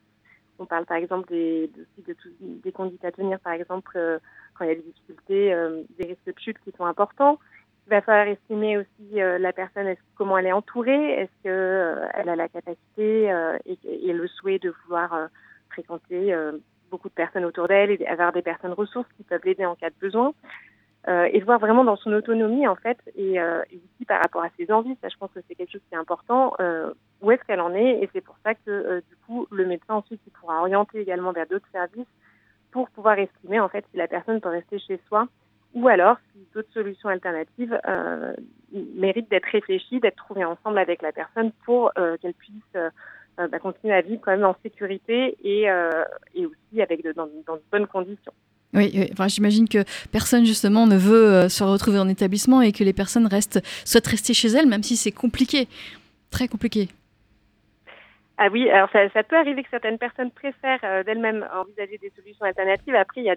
On 0.59 0.67
parle 0.67 0.85
par 0.85 0.99
exemple 0.99 1.29
des, 1.31 1.71
de, 2.07 2.15
des 2.39 2.73
conduites 2.73 3.05
à 3.05 3.13
tenir, 3.13 3.41
par 3.41 3.55
exemple, 3.55 3.93
euh, 3.97 4.19
quand 4.55 4.67
il 4.67 4.69
y 4.69 4.73
a 4.73 4.75
des 4.75 4.83
difficultés, 4.83 5.55
des 5.99 6.07
risques 6.07 6.27
de 6.27 6.35
chute 6.39 6.59
qui 6.63 6.73
sont 6.77 6.85
importants. 6.85 7.39
Il 7.87 7.91
va 7.91 8.03
falloir 8.03 8.29
estimer 8.29 8.77
aussi 8.77 9.15
la 9.15 9.53
personne, 9.55 9.87
est 9.87 9.99
comment 10.17 10.37
elle 10.37 10.47
est 10.47 10.53
entourée, 10.53 11.13
est-ce 11.13 11.43
qu'elle 11.43 12.29
a 12.29 12.37
la 12.37 12.49
capacité 12.49 13.33
et, 13.65 13.79
et, 13.85 14.13
le 14.13 14.29
souhait 14.29 14.59
de 14.59 14.73
vouloir 14.85 15.29
fréquenter 15.71 16.37
beaucoup 16.91 17.09
de 17.09 17.15
personnes 17.15 17.47
autour 17.47 17.67
d'elle 17.67 17.91
et 17.91 18.07
avoir 18.07 18.33
des 18.33 18.43
personnes 18.43 18.75
ressources 18.75 19.09
qui 19.17 19.25
peuvent 19.25 19.41
l'aider 19.45 19.65
en 19.65 19.75
cas 19.75 19.89
de 19.89 19.95
besoin? 19.99 20.35
Euh, 21.09 21.29
et 21.33 21.41
de 21.41 21.45
voir 21.47 21.59
vraiment 21.59 21.83
dans 21.83 21.97
son 21.97 22.13
autonomie 22.13 22.69
en 22.69 22.77
fait 22.77 22.99
et, 23.17 23.41
euh, 23.41 23.63
et, 23.71 23.77
aussi 23.77 24.05
par 24.07 24.21
rapport 24.21 24.43
à 24.43 24.51
ses 24.59 24.71
envies 24.71 24.99
ça 25.01 25.09
je 25.09 25.17
pense 25.17 25.31
que 25.33 25.41
c'est 25.49 25.55
quelque 25.55 25.73
chose 25.73 25.81
qui 25.89 25.95
est 25.95 25.99
important 25.99 26.53
euh, 26.61 26.93
où 27.23 27.31
est-ce 27.31 27.43
qu'elle 27.45 27.63
en 27.63 27.73
est 27.73 28.03
et 28.03 28.11
c'est 28.13 28.21
pour 28.21 28.37
ça 28.45 28.55
que 28.55 28.71
euh, 28.71 29.01
du 29.09 29.17
coup 29.25 29.47
le 29.51 29.65
médecin 29.65 29.95
ensuite 29.95 30.21
il 30.27 30.31
pourra 30.33 30.61
orienter 30.61 31.01
également 31.01 31.33
vers 31.33 31.47
d'autres 31.47 31.71
services 31.73 32.07
pour 32.71 32.91
pouvoir 32.91 33.19
estimer 33.19 33.61
en 33.61 33.71
fait 33.71 33.83
si 33.91 33.97
la 33.97 34.09
personne 34.09 34.43
peut 34.43 34.51
rester 34.51 34.79
chez 34.79 35.01
soi 35.09 35.27
ou 35.73 35.89
alors 35.89 36.19
si 36.33 36.47
d'autres 36.53 36.73
solutions 36.75 37.09
alternatives 37.09 37.81
euh, 37.89 38.35
méritent 38.71 39.31
d'être 39.31 39.49
réfléchies 39.51 40.01
d'être 40.01 40.17
trouvées 40.17 40.45
ensemble 40.45 40.79
avec 40.79 41.01
la 41.01 41.13
personne 41.13 41.51
pour 41.65 41.93
qu'elle 42.21 42.35
puisse 42.35 42.77
euh, 43.41 43.49
bah, 43.49 43.59
continuer 43.59 43.95
à 43.95 44.03
vivre 44.03 44.21
quand 44.23 44.33
même 44.33 44.45
en 44.45 44.57
sécurité 44.63 45.37
et, 45.43 45.71
euh, 45.71 46.05
et 46.35 46.45
aussi 46.45 46.83
avec 46.83 47.03
de, 47.03 47.13
dans, 47.13 47.29
dans, 47.47 47.57
de 47.57 47.63
bonnes 47.71 47.87
conditions. 47.87 48.33
Oui, 48.73 49.09
enfin, 49.13 49.29
j'imagine 49.29 49.69
que 49.69 49.85
personne 50.13 50.45
justement 50.45 50.87
ne 50.87 50.97
veut 50.97 51.27
euh, 51.27 51.49
se 51.49 51.65
retrouver 51.65 51.99
en 51.99 52.09
établissement 52.09 52.63
et 52.63 52.73
que 52.73 52.85
les 52.85 52.93
personnes 52.93 53.27
restent, 53.27 53.61
souhaitent 53.85 54.07
rester 54.07 54.33
chez 54.33 54.49
elles, 54.49 54.69
même 54.69 54.83
si 54.83 54.97
c'est 54.97 55.13
compliqué, 55.13 55.67
très 56.31 56.47
compliqué. 56.47 56.89
Ah 58.39 58.49
oui, 58.51 58.71
alors 58.71 58.89
ça, 58.93 59.23
peut 59.23 59.37
arriver 59.37 59.63
que 59.63 59.69
certaines 59.71 59.99
personnes 59.99 60.31
préfèrent 60.31 61.05
d'elles-mêmes 61.05 61.47
envisager 61.55 61.99
des 61.99 62.11
solutions 62.17 62.47
alternatives. 62.47 62.95
Après, 62.95 63.21
il 63.21 63.25
y 63.25 63.31
a 63.31 63.37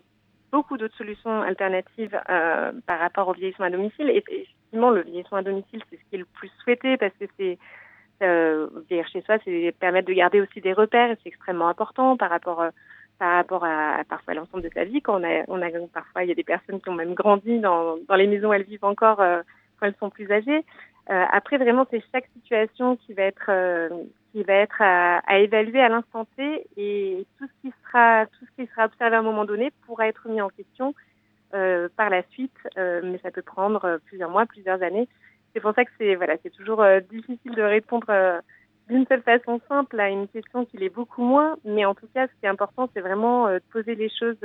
beaucoup 0.53 0.77
d'autres 0.77 0.95
solutions 0.95 1.41
alternatives 1.41 2.17
euh, 2.29 2.71
par 2.85 2.99
rapport 2.99 3.27
au 3.27 3.33
vieillissement 3.33 3.65
à 3.65 3.71
domicile. 3.71 4.09
Et 4.11 4.17
effectivement, 4.17 4.91
le 4.91 5.01
vieillissement 5.01 5.39
à 5.39 5.41
domicile, 5.41 5.81
c'est 5.89 5.97
ce 5.97 6.01
qui 6.09 6.15
est 6.15 6.19
le 6.19 6.25
plus 6.25 6.51
souhaité 6.63 6.95
parce 6.95 7.13
que 7.19 7.25
c'est 7.37 7.57
euh, 8.21 8.69
vieillir 8.87 9.07
chez 9.07 9.23
soi, 9.23 9.37
c'est 9.43 9.75
permettre 9.79 10.07
de 10.07 10.13
garder 10.13 10.39
aussi 10.39 10.61
des 10.61 10.73
repères 10.73 11.09
et 11.09 11.17
c'est 11.23 11.29
extrêmement 11.29 11.67
important 11.67 12.17
par 12.17 12.29
rapport 12.29 12.61
euh, 12.61 12.69
par 13.23 13.35
rapport 13.35 13.63
à, 13.63 14.03
parfois 14.09 14.33
l'ensemble 14.33 14.63
de 14.63 14.69
sa 14.73 14.83
vie. 14.83 15.01
Quand 15.01 15.23
a, 15.23 15.45
on 15.47 15.61
a 15.61 15.69
parfois 15.93 16.23
il 16.23 16.27
y 16.27 16.33
a 16.33 16.35
des 16.35 16.43
personnes 16.43 16.81
qui 16.81 16.89
ont 16.89 16.93
même 16.93 17.13
grandi 17.13 17.57
dans, 17.59 17.95
dans 18.09 18.15
les 18.15 18.27
maisons 18.27 18.49
où 18.49 18.53
elles 18.53 18.63
vivent 18.63 18.83
encore 18.83 19.21
euh, 19.21 19.41
quand 19.79 19.87
elles 19.87 19.95
sont 19.97 20.09
plus 20.09 20.29
âgées. 20.29 20.65
Euh, 21.09 21.25
après 21.31 21.57
vraiment 21.57 21.87
c'est 21.89 22.03
chaque 22.11 22.27
situation 22.33 22.97
qui 22.97 23.13
va 23.13 23.23
être 23.23 23.45
euh, 23.47 23.87
qui 24.33 24.43
va 24.43 24.55
être 24.55 24.81
à, 24.81 25.39
évaluer 25.39 25.79
à 25.79 25.87
l'instant 25.87 26.25
T 26.35 26.67
et 26.75 27.25
tout 27.39 27.47
ce 27.47 27.61
qui 27.61 27.73
sera 27.85 28.25
tout 28.25 28.45
ce 28.45 28.61
qui 28.61 28.69
sera 28.69 28.87
observé 28.87 29.15
à 29.15 29.19
un 29.19 29.23
moment 29.23 29.45
donné 29.45 29.71
pourra 29.85 30.09
être 30.09 30.27
mis 30.27 30.41
en 30.41 30.49
question 30.49 30.93
par 31.51 32.09
la 32.09 32.23
suite, 32.31 32.57
mais 32.75 33.19
ça 33.21 33.29
peut 33.29 33.43
prendre 33.43 33.99
plusieurs 34.07 34.31
mois, 34.31 34.47
plusieurs 34.47 34.81
années 34.81 35.07
c'est 35.53 35.59
pour 35.59 35.75
ça 35.75 35.85
que 35.85 35.91
c'est 35.99 36.15
voilà, 36.15 36.35
c'est 36.41 36.49
toujours 36.49 36.83
difficile 37.11 37.53
de 37.53 37.61
répondre 37.61 38.07
d'une 38.89 39.05
seule 39.07 39.21
façon 39.21 39.59
simple 39.67 39.99
à 39.99 40.09
une 40.09 40.27
question 40.27 40.65
qui 40.65 40.77
l'est 40.77 40.89
beaucoup 40.89 41.23
moins. 41.23 41.57
Mais 41.65 41.85
en 41.85 41.95
tout 41.95 42.07
cas, 42.13 42.27
ce 42.27 42.33
qui 42.39 42.45
est 42.45 42.49
important, 42.49 42.89
c'est 42.93 43.01
vraiment 43.01 43.47
euh, 43.47 43.55
de 43.55 43.63
poser 43.71 43.95
les 43.95 44.09
choses 44.09 44.37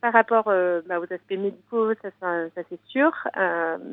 par 0.00 0.12
rapport 0.12 0.46
bah, 0.46 0.98
aux 0.98 1.12
aspects 1.12 1.30
médicaux, 1.30 1.94
ça, 2.02 2.08
ça, 2.18 2.50
ça 2.56 2.62
c'est 2.68 2.80
sûr, 2.86 3.12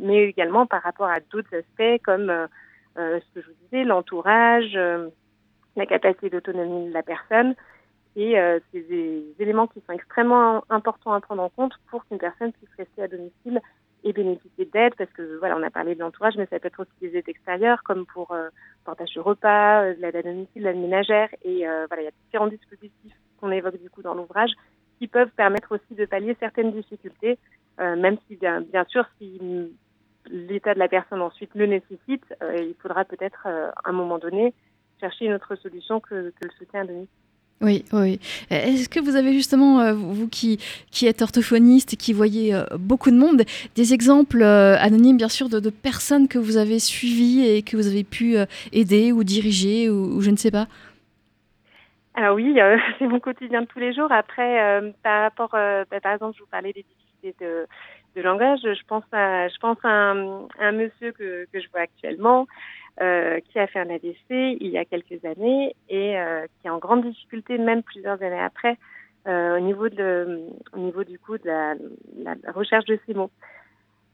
mais 0.02 0.24
également 0.24 0.66
par 0.66 0.82
rapport 0.82 1.08
à 1.08 1.20
d'autres 1.20 1.56
aspects 1.56 2.02
comme 2.04 2.48
ce 2.96 3.20
que 3.36 3.42
je 3.42 3.46
vous 3.46 3.54
disais, 3.66 3.84
l'entourage, 3.84 4.74
la 5.76 5.86
capacité 5.86 6.32
d'autonomie 6.32 6.90
de 6.90 6.94
la 6.96 7.04
personne. 7.04 7.54
Et 8.16 8.34
c'est 8.72 8.82
des 8.90 9.24
éléments 9.38 9.68
qui 9.68 9.84
sont 9.86 9.94
extrêmement 9.94 10.64
importants 10.72 11.14
à 11.14 11.22
prendre 11.22 11.44
en 11.44 11.50
compte 11.50 11.74
pour 11.92 12.04
qu'une 12.08 12.18
personne 12.18 12.54
puisse 12.54 12.74
rester 12.76 13.04
à 13.04 13.08
domicile 13.08 13.62
et 14.04 14.14
bénéficier 14.14 14.66
d'aide 14.66 14.94
parce 14.98 15.12
que 15.12 15.38
voilà, 15.40 15.58
on 15.58 15.64
a 15.64 15.70
parlé 15.70 15.96
de 15.96 16.00
l'entourage, 16.00 16.36
mais 16.38 16.48
ça 16.48 16.60
peut 16.60 16.68
être 16.68 16.82
aussi 16.82 16.92
des 17.02 17.18
aides 17.18 17.28
extérieures 17.30 17.84
comme 17.84 18.06
pour 18.06 18.32
euh, 18.32 18.50
partage 18.84 19.14
de 19.14 19.20
repas, 19.20 19.84
euh, 19.84 19.96
de 19.96 20.02
l'aide 20.02 20.16
à 20.16 20.24
domicile, 20.24 20.64
l'aide 20.64 20.78
ménagère 20.78 21.30
et 21.44 21.68
euh, 21.68 21.86
voilà, 21.88 22.04
il 22.04 22.06
y 22.06 22.08
a 22.08 22.12
différents 22.26 22.48
dispositifs 22.48 23.14
qu'on 23.40 23.52
évoque 23.52 23.82
du 23.82 23.90
coup 23.90 24.02
dans 24.02 24.14
l'ouvrage 24.14 24.52
qui 24.98 25.08
peuvent 25.08 25.32
permettre 25.36 25.74
aussi 25.74 25.96
de 25.96 26.06
pallier 26.06 26.36
certaines 26.40 26.72
difficultés, 26.72 27.40
euh, 27.80 27.96
même 27.96 28.18
si 28.28 28.36
bien, 28.36 28.62
bien 28.62 28.86
sûr 28.86 29.06
si 29.18 29.40
l'état 30.26 30.74
de 30.74 30.80
la 30.80 30.90
personne 30.90 31.22
ensuite 31.22 31.56
le 31.56 31.66
nécessite, 31.66 32.26
il 32.42 32.76
faudra 32.82 33.06
peut-être 33.06 33.48
à 33.48 33.72
un 33.86 33.94
moment 33.94 34.20
donné 34.20 34.54
chercher 35.00 35.26
une 35.26 35.34
autre 35.34 35.56
solution 35.56 36.02
que, 36.02 36.32
que 36.32 36.46
le 36.46 36.52
soutien 36.58 36.82
à 36.82 36.86
domicile. 36.86 37.08
Oui, 37.62 37.84
oui. 37.92 38.20
Est-ce 38.50 38.88
que 38.88 39.02
vous 39.02 39.18
avez 39.18 39.34
justement, 39.34 39.82
euh, 39.82 39.94
vous 39.94 40.30
qui, 40.30 40.60
qui 40.92 41.08
êtes 41.08 41.22
orthophoniste 41.22 41.94
et 41.94 41.98
qui 41.98 42.14
voyez 42.14 42.54
euh, 42.54 42.64
beaucoup 42.80 43.12
de 43.12 43.18
monde, 43.18 43.44
des 43.76 43.94
exemples 43.94 44.42
euh, 44.42 44.78
anonymes, 44.80 45.18
bien 45.18 45.28
sûr, 45.28 45.50
de, 45.50 45.70
personnes 45.70 46.30
que 46.30 46.40
vous 46.40 46.56
avez 46.56 46.80
suivies 46.80 47.46
et 47.46 47.62
que 47.62 47.76
vous 47.76 47.88
avez 47.88 48.06
pu 48.06 48.38
aider 48.72 49.12
ou 49.12 49.24
diriger 49.24 49.90
ou, 49.90 50.22
je 50.22 50.32
ne 50.32 50.38
sais 50.38 50.52
pas? 50.52 50.68
Alors 52.16 52.36
oui, 52.36 52.58
c'est 53.00 53.08
mon 53.08 53.20
quotidien 53.20 53.62
de 53.62 53.68
tous 53.68 53.80
les 53.80 53.94
jours. 53.94 54.12
Après, 54.12 54.82
par 55.04 55.24
rapport, 55.24 55.52
bah, 55.52 56.00
par 56.02 56.14
exemple, 56.14 56.36
je 56.38 56.44
vous 56.44 56.50
parlais 56.50 56.74
des 56.74 56.84
difficultés 56.84 57.46
de, 57.46 57.68
de 58.16 58.22
langage. 58.22 58.60
Je 58.64 58.86
pense 58.88 59.04
à, 59.12 59.48
je 59.48 59.58
pense 59.60 59.78
à 59.84 59.90
un, 59.90 60.72
monsieur 60.72 61.12
que, 61.12 61.48
que, 61.52 61.60
je 61.60 61.70
vois 61.72 61.82
actuellement 61.82 62.48
euh, 63.02 63.40
qui 63.40 63.60
a 63.60 63.68
fait 63.68 63.80
un 63.80 63.90
ADC 63.90 64.30
il 64.30 64.68
y 64.68 64.78
a 64.78 64.86
quelques 64.86 65.24
années 65.26 65.76
et 65.90 66.20
euh, 66.20 66.46
qui 66.60 66.68
est 66.68 66.72
en 66.72 66.80
grande 66.80 67.04
difficulté, 67.04 67.58
même 67.58 67.84
plusieurs 67.84 68.22
années 68.22 68.42
après, 68.42 68.78
euh, 69.28 69.58
au 69.58 69.60
niveau 69.60 69.90
de, 69.90 70.42
au 70.74 70.80
niveau 70.80 71.04
du 71.04 71.20
coup 71.20 71.38
de 71.38 71.48
la, 71.48 71.76
la 72.24 72.52
recherche 72.52 72.86
de 72.86 73.00
ces 73.06 73.14
mots. 73.14 73.32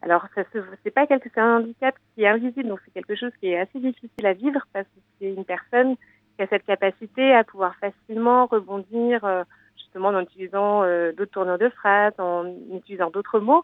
Alors, 0.05 0.23
ça 0.35 0.43
c'est 0.83 0.91
pas 0.91 1.07
quelque, 1.07 1.29
un 1.39 1.57
handicap 1.57 1.95
qui 2.13 2.23
est 2.23 2.27
invisible, 2.27 2.69
donc 2.69 2.79
c'est 2.85 2.93
quelque 2.93 3.15
chose 3.15 3.31
qui 3.39 3.47
est 3.47 3.57
assez 3.57 3.79
difficile 3.79 4.25
à 4.25 4.33
vivre 4.33 4.61
parce 4.71 4.85
que 4.85 4.99
c'est 5.19 5.33
une 5.33 5.45
personne 5.45 5.95
qui 6.35 6.43
a 6.43 6.47
cette 6.47 6.65
capacité 6.65 7.33
à 7.33 7.43
pouvoir 7.43 7.75
facilement 7.77 8.45
rebondir, 8.45 9.25
euh, 9.25 9.43
justement 9.77 10.09
en 10.09 10.21
utilisant 10.21 10.83
euh, 10.83 11.11
d'autres 11.11 11.31
tournures 11.31 11.57
de 11.57 11.69
phrases, 11.69 12.13
en 12.19 12.45
utilisant 12.71 13.09
d'autres 13.09 13.39
mots, 13.39 13.63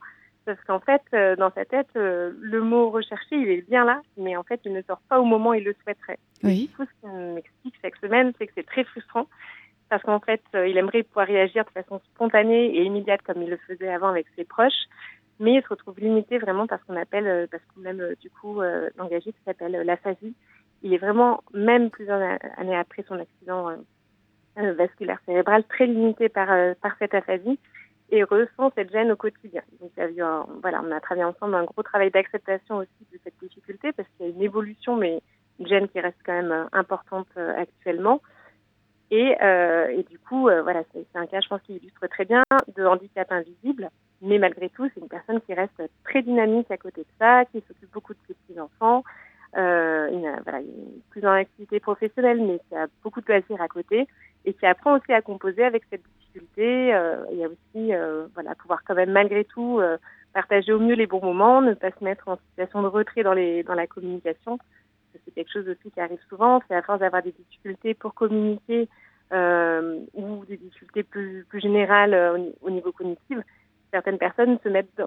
parce 0.55 0.65
qu'en 0.65 0.79
fait, 0.79 1.01
euh, 1.13 1.35
dans 1.35 1.51
sa 1.51 1.65
tête, 1.65 1.89
le 1.95 2.61
mot 2.61 2.89
recherché, 2.89 3.35
il 3.35 3.49
est 3.49 3.67
bien 3.67 3.85
là, 3.85 4.01
mais 4.17 4.35
en 4.35 4.43
fait, 4.43 4.61
il 4.65 4.73
ne 4.73 4.81
sort 4.83 5.01
pas 5.09 5.19
au 5.19 5.25
moment 5.25 5.51
où 5.51 5.53
il 5.53 5.63
le 5.63 5.75
souhaiterait. 5.83 6.19
Oui. 6.43 6.69
Tout 6.75 6.85
ce 6.85 7.01
qu'il 7.01 7.33
m'explique 7.33 7.75
chaque 7.81 7.95
semaine, 7.97 8.33
c'est 8.37 8.47
que 8.47 8.53
c'est 8.55 8.65
très 8.65 8.83
frustrant 8.83 9.27
parce 9.89 10.03
qu'en 10.03 10.21
fait, 10.21 10.41
il 10.53 10.77
aimerait 10.77 11.03
pouvoir 11.03 11.27
réagir 11.27 11.65
de 11.65 11.69
façon 11.69 11.99
spontanée 12.13 12.77
et 12.77 12.83
immédiate 12.83 13.21
comme 13.23 13.41
il 13.41 13.49
le 13.49 13.57
faisait 13.67 13.89
avant 13.89 14.07
avec 14.07 14.25
ses 14.37 14.45
proches, 14.45 14.85
mais 15.39 15.55
il 15.55 15.63
se 15.63 15.67
retrouve 15.67 15.99
limité 15.99 16.37
vraiment 16.37 16.65
parce 16.65 16.81
qu'on 16.83 16.95
appelle, 16.95 17.49
parce 17.51 17.61
qu'on 17.65 17.81
même 17.81 18.15
du 18.21 18.29
coup 18.29 18.61
l'engagé 18.95 19.33
qui 19.33 19.43
s'appelle 19.45 19.73
l'aphasie, 19.83 20.33
il 20.83 20.93
est 20.93 20.97
vraiment, 20.97 21.43
même 21.53 21.89
plusieurs 21.89 22.21
années 22.57 22.75
après 22.75 23.03
son 23.07 23.19
accident 23.19 23.69
euh, 23.69 23.75
euh, 24.59 24.73
vasculaire 24.73 25.19
cérébral, 25.25 25.63
très 25.65 25.85
limité 25.85 26.29
par, 26.29 26.51
euh, 26.51 26.73
par 26.81 26.95
cette 26.99 27.13
aphasie 27.13 27.59
et 28.11 28.23
ressent 28.23 28.71
cette 28.75 28.91
gêne 28.91 29.11
au 29.11 29.15
quotidien. 29.15 29.61
Donc, 29.79 29.91
voilà, 30.61 30.81
on 30.83 30.91
a 30.91 30.99
travaillé 30.99 31.25
ensemble 31.25 31.55
un 31.55 31.63
gros 31.63 31.81
travail 31.81 32.11
d'acceptation 32.11 32.77
aussi 32.77 33.07
de 33.11 33.19
cette 33.23 33.39
difficulté 33.41 33.91
parce 33.93 34.07
qu'il 34.09 34.27
y 34.27 34.29
a 34.29 34.33
une 34.33 34.41
évolution, 34.41 34.95
mais 34.97 35.21
une 35.59 35.67
gêne 35.67 35.87
qui 35.87 35.99
reste 35.99 36.17
quand 36.25 36.33
même 36.33 36.67
importante 36.73 37.27
actuellement. 37.37 38.21
Et, 39.11 39.35
euh, 39.41 39.87
et, 39.87 40.03
du 40.03 40.19
coup, 40.19 40.43
voilà, 40.43 40.83
c'est 40.93 41.05
un 41.15 41.25
cas, 41.25 41.41
je 41.41 41.47
pense, 41.49 41.61
qui 41.63 41.75
illustre 41.75 42.07
très 42.07 42.25
bien 42.25 42.43
de 42.75 42.85
handicap 42.85 43.31
invisible, 43.31 43.89
mais 44.21 44.37
malgré 44.37 44.69
tout, 44.69 44.89
c'est 44.93 45.01
une 45.01 45.09
personne 45.09 45.41
qui 45.41 45.53
reste 45.53 45.81
très 46.03 46.21
dynamique 46.21 46.69
à 46.69 46.77
côté 46.77 47.01
de 47.01 47.07
ça, 47.19 47.45
qui 47.45 47.61
s'occupe 47.67 47.91
beaucoup 47.91 48.13
de 48.13 48.19
ses 48.27 48.35
petits-enfants, 48.35 49.03
euh, 49.57 50.09
une, 50.09 50.31
plus 51.09 51.21
dans 51.21 51.33
l'activité 51.33 51.79
professionnelle, 51.79 52.41
mais 52.41 52.59
qui 52.69 52.75
a 52.75 52.87
beaucoup 53.03 53.19
de 53.19 53.25
plaisir 53.25 53.61
à 53.61 53.67
côté 53.67 54.07
et 54.45 54.53
qui 54.53 54.65
apprend 54.65 54.97
aussi 54.97 55.11
à 55.11 55.21
composer 55.21 55.63
avec 55.63 55.83
cette 55.89 56.03
Euh, 56.57 57.25
il 57.31 57.37
y 57.37 57.43
a 57.43 57.47
aussi 57.47 57.93
euh, 57.93 58.27
voilà, 58.33 58.55
pouvoir 58.55 58.83
quand 58.85 58.95
même 58.95 59.11
malgré 59.11 59.43
tout 59.45 59.79
euh, 59.79 59.97
partager 60.33 60.71
au 60.71 60.79
mieux 60.79 60.95
les 60.95 61.07
bons 61.07 61.21
moments, 61.21 61.61
ne 61.61 61.73
pas 61.73 61.91
se 61.91 62.03
mettre 62.03 62.27
en 62.27 62.37
situation 62.49 62.81
de 62.81 62.87
retrait 62.87 63.23
dans, 63.23 63.33
les, 63.33 63.63
dans 63.63 63.75
la 63.75 63.87
communication. 63.87 64.57
C'est 65.25 65.33
quelque 65.33 65.51
chose 65.51 65.67
aussi 65.67 65.91
qui 65.91 65.99
arrive 65.99 66.21
souvent, 66.29 66.61
c'est 66.67 66.75
à 66.75 66.81
force 66.81 66.99
d'avoir 66.99 67.21
des 67.21 67.33
difficultés 67.33 67.93
pour 67.93 68.13
communiquer 68.13 68.87
euh, 69.33 69.99
ou 70.13 70.45
des 70.45 70.57
difficultés 70.57 71.03
plus, 71.03 71.45
plus 71.49 71.59
générales 71.59 72.13
au, 72.61 72.67
au 72.67 72.69
niveau 72.69 72.91
cognitif, 72.91 73.37
certaines 73.91 74.17
personnes 74.17 74.57
se 74.63 74.69
mettent 74.69 75.01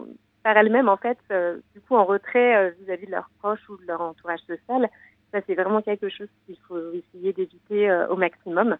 par 0.45 0.57
elles-mêmes, 0.59 0.91
en 0.91 0.99
fait, 0.99 1.19
euh, 1.33 1.59
du 1.75 1.81
coup, 1.81 1.97
en 1.97 2.05
retrait 2.05 2.55
euh, 2.57 2.71
vis-à-vis 2.81 3.07
de 3.07 3.11
leurs 3.11 3.31
proches 3.41 3.67
ou 3.71 3.77
de 3.79 3.87
leur 3.87 4.03
entourage 4.03 4.41
social. 4.41 4.89
Ça, 5.33 5.41
c'est 5.47 5.55
vraiment 5.55 5.83
quelque 5.83 6.11
chose 6.11 6.29
qu'il 6.47 6.59
faut 6.69 6.93
essayer 6.93 7.33
d'éviter 7.33 7.91
euh, 7.91 8.07
au 8.09 8.17
maximum, 8.17 8.77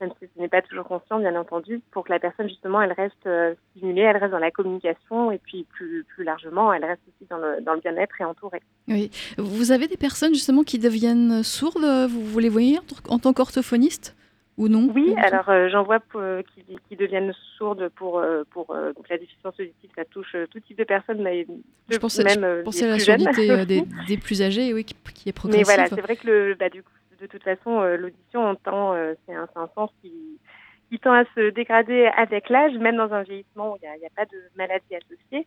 même 0.00 0.10
si 0.20 0.28
ce 0.34 0.40
n'est 0.40 0.48
pas 0.48 0.62
toujours 0.62 0.84
conscient, 0.84 1.18
bien 1.18 1.34
entendu, 1.36 1.80
pour 1.90 2.04
que 2.04 2.12
la 2.12 2.18
personne, 2.18 2.48
justement, 2.48 2.80
elle 2.80 2.92
reste 2.92 3.28
stimulée, 3.70 4.02
elle 4.02 4.16
reste 4.16 4.32
dans 4.32 4.38
la 4.38 4.50
communication 4.50 5.30
et 5.30 5.38
puis 5.38 5.64
plus, 5.64 6.04
plus 6.04 6.24
largement, 6.24 6.72
elle 6.72 6.84
reste 6.84 7.02
aussi 7.08 7.28
dans 7.28 7.38
le, 7.38 7.60
dans 7.60 7.74
le 7.74 7.80
bien-être 7.80 8.20
et 8.20 8.24
entourée. 8.24 8.62
Oui. 8.86 9.10
Vous 9.38 9.72
avez 9.72 9.88
des 9.88 9.96
personnes, 9.96 10.34
justement, 10.34 10.62
qui 10.62 10.78
deviennent 10.78 11.42
sourdes, 11.42 11.84
vous, 12.08 12.24
vous 12.24 12.38
les 12.38 12.48
voyez 12.48 12.78
en 13.08 13.18
tant 13.18 13.32
qu'orthophoniste 13.32 14.16
ou 14.58 14.68
non? 14.68 14.90
Oui, 14.94 15.14
alors 15.16 15.48
euh, 15.48 15.68
j'en 15.70 15.84
vois 15.84 16.00
euh, 16.16 16.42
qui, 16.42 16.64
qui, 16.88 16.96
deviennent 16.96 17.32
sourdes 17.56 17.88
pour, 17.90 18.18
euh, 18.18 18.42
pour 18.50 18.66
donc 18.66 19.08
la 19.08 19.16
déficience 19.16 19.54
auditive, 19.58 19.90
ça 19.96 20.04
touche 20.04 20.36
tout 20.50 20.60
type 20.60 20.76
de 20.76 20.84
personnes, 20.84 21.22
mais 21.22 21.46
je 21.88 21.96
pensais, 21.96 22.24
même 22.24 22.44
je 22.58 22.62
pensais 22.62 22.86
à 22.86 22.88
la 22.88 22.98
surdité 22.98 23.64
des, 23.64 23.84
des, 24.08 24.16
plus 24.16 24.42
âgés, 24.42 24.74
oui, 24.74 24.84
qui, 24.84 24.94
qui 25.14 25.28
est 25.28 25.32
progressive. 25.32 25.66
Mais 25.66 25.74
voilà, 25.74 25.88
c'est 25.88 26.00
vrai 26.00 26.16
que 26.16 26.26
le, 26.26 26.54
bah, 26.54 26.68
du 26.68 26.82
coup, 26.82 26.90
de 27.20 27.26
toute 27.26 27.42
façon, 27.42 27.82
l'audition, 27.96 28.50
on 28.50 28.54
tend, 28.54 28.94
c'est 29.26 29.34
un, 29.34 29.48
sens 29.74 29.90
qui, 30.02 30.98
tend 31.00 31.12
à 31.12 31.24
se 31.34 31.50
dégrader 31.50 32.06
avec 32.16 32.48
l'âge, 32.48 32.74
même 32.78 32.96
dans 32.96 33.12
un 33.12 33.22
vieillissement 33.22 33.72
où 33.72 33.76
il 33.82 34.00
n'y 34.00 34.06
a, 34.06 34.10
pas 34.16 34.24
de 34.24 34.38
maladie 34.56 34.94
associée. 34.94 35.46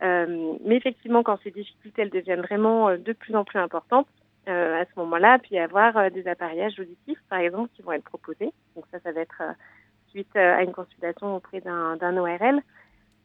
mais 0.00 0.76
effectivement, 0.76 1.22
quand 1.22 1.38
ces 1.42 1.50
difficultés 1.50 2.02
elles 2.02 2.10
deviennent 2.10 2.42
vraiment 2.42 2.96
de 2.96 3.12
plus 3.12 3.34
en 3.36 3.44
plus 3.44 3.58
importantes, 3.58 4.08
euh, 4.48 4.80
à 4.80 4.84
ce 4.86 4.90
moment-là, 4.96 5.38
puis 5.38 5.56
avoir 5.56 5.96
euh, 5.96 6.10
des 6.10 6.26
appareillages 6.26 6.78
auditifs, 6.80 7.20
par 7.28 7.38
exemple, 7.38 7.70
qui 7.76 7.82
vont 7.82 7.92
être 7.92 8.02
proposés. 8.02 8.52
Donc 8.74 8.84
ça, 8.90 8.98
ça 8.98 9.12
va 9.12 9.20
être 9.20 9.40
euh, 9.40 9.52
suite 10.08 10.34
à 10.34 10.64
une 10.64 10.72
consultation 10.72 11.36
auprès 11.36 11.60
d'un 11.60 12.16
ORL, 12.16 12.60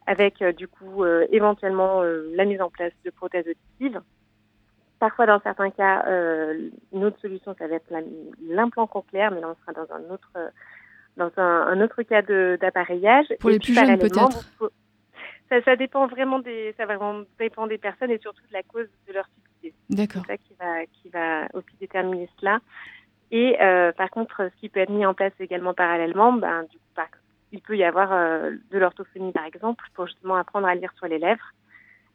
avec 0.06 0.42
du 0.56 0.70
coup 0.70 1.04
éventuellement 1.34 2.02
la 2.02 2.46
mise 2.46 2.62
en 2.62 2.70
place 2.70 2.94
de 3.04 3.10
prothèses 3.10 3.46
auditives. 3.46 4.00
Parfois, 5.00 5.26
dans 5.28 5.40
certains 5.42 5.70
cas, 5.70 6.04
une 6.94 7.04
autre 7.04 7.20
solution, 7.22 7.56
ça 7.58 7.68
va 7.68 7.76
être 7.76 7.94
l'implant 8.48 8.88
cochléaire, 8.88 9.32
mais 9.32 9.42
là, 9.42 9.50
on 9.50 9.56
sera 9.62 9.74
dans 9.74 9.94
un 9.94 10.12
autre 10.12 10.32
dans 11.18 11.32
un, 11.38 11.68
un 11.68 11.82
autre 11.82 12.02
cas 12.04 12.22
d'appareillage. 12.22 13.28
Pour 13.40 13.50
les 13.50 13.60
plus 13.60 13.74
jeunes, 13.74 13.98
peut-être. 13.98 14.50
Ça, 15.50 15.62
ça, 15.62 15.76
dépend 15.76 16.08
vraiment 16.08 16.40
des, 16.40 16.74
ça 16.78 16.86
vraiment 16.86 17.22
dépend 17.40 17.68
des 17.68 17.78
personnes 17.78 18.12
et 18.12 18.18
surtout 18.18 18.42
de 18.50 18.54
la 18.54 18.64
cause 18.64 18.88
de 19.08 19.14
leur 19.14 19.28
D'accord. 19.90 20.24
C'est 20.28 20.34
ça 20.34 20.38
qui 20.38 20.54
va, 20.60 20.86
qui 20.86 21.10
va 21.10 21.48
aussi 21.54 21.76
déterminer 21.80 22.30
cela. 22.40 22.60
Et 23.32 23.58
euh, 23.62 23.92
par 23.92 24.10
contre, 24.10 24.50
ce 24.54 24.60
qui 24.60 24.70
peut 24.70 24.80
être 24.80 24.92
mis 24.92 25.06
en 25.06 25.14
place 25.14 25.34
également 25.40 25.74
parallèlement, 25.74 26.34
ben, 26.34 26.64
du 26.64 26.78
coup, 26.78 26.84
il 27.52 27.62
peut 27.62 27.78
y 27.78 27.84
avoir 27.84 28.12
euh, 28.12 28.52
de 28.72 28.78
l'orthophonie 28.78 29.32
par 29.32 29.46
exemple 29.46 29.86
pour 29.94 30.08
justement 30.08 30.36
apprendre 30.36 30.68
à 30.68 30.76
lire 30.76 30.92
sur 30.98 31.08
les 31.08 31.18
lèvres 31.18 31.54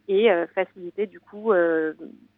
et 0.08 0.30
euh, 0.30 0.46
faciliter 0.54 1.06
du 1.06 1.20
coup 1.20 1.52
euh, 1.52 1.92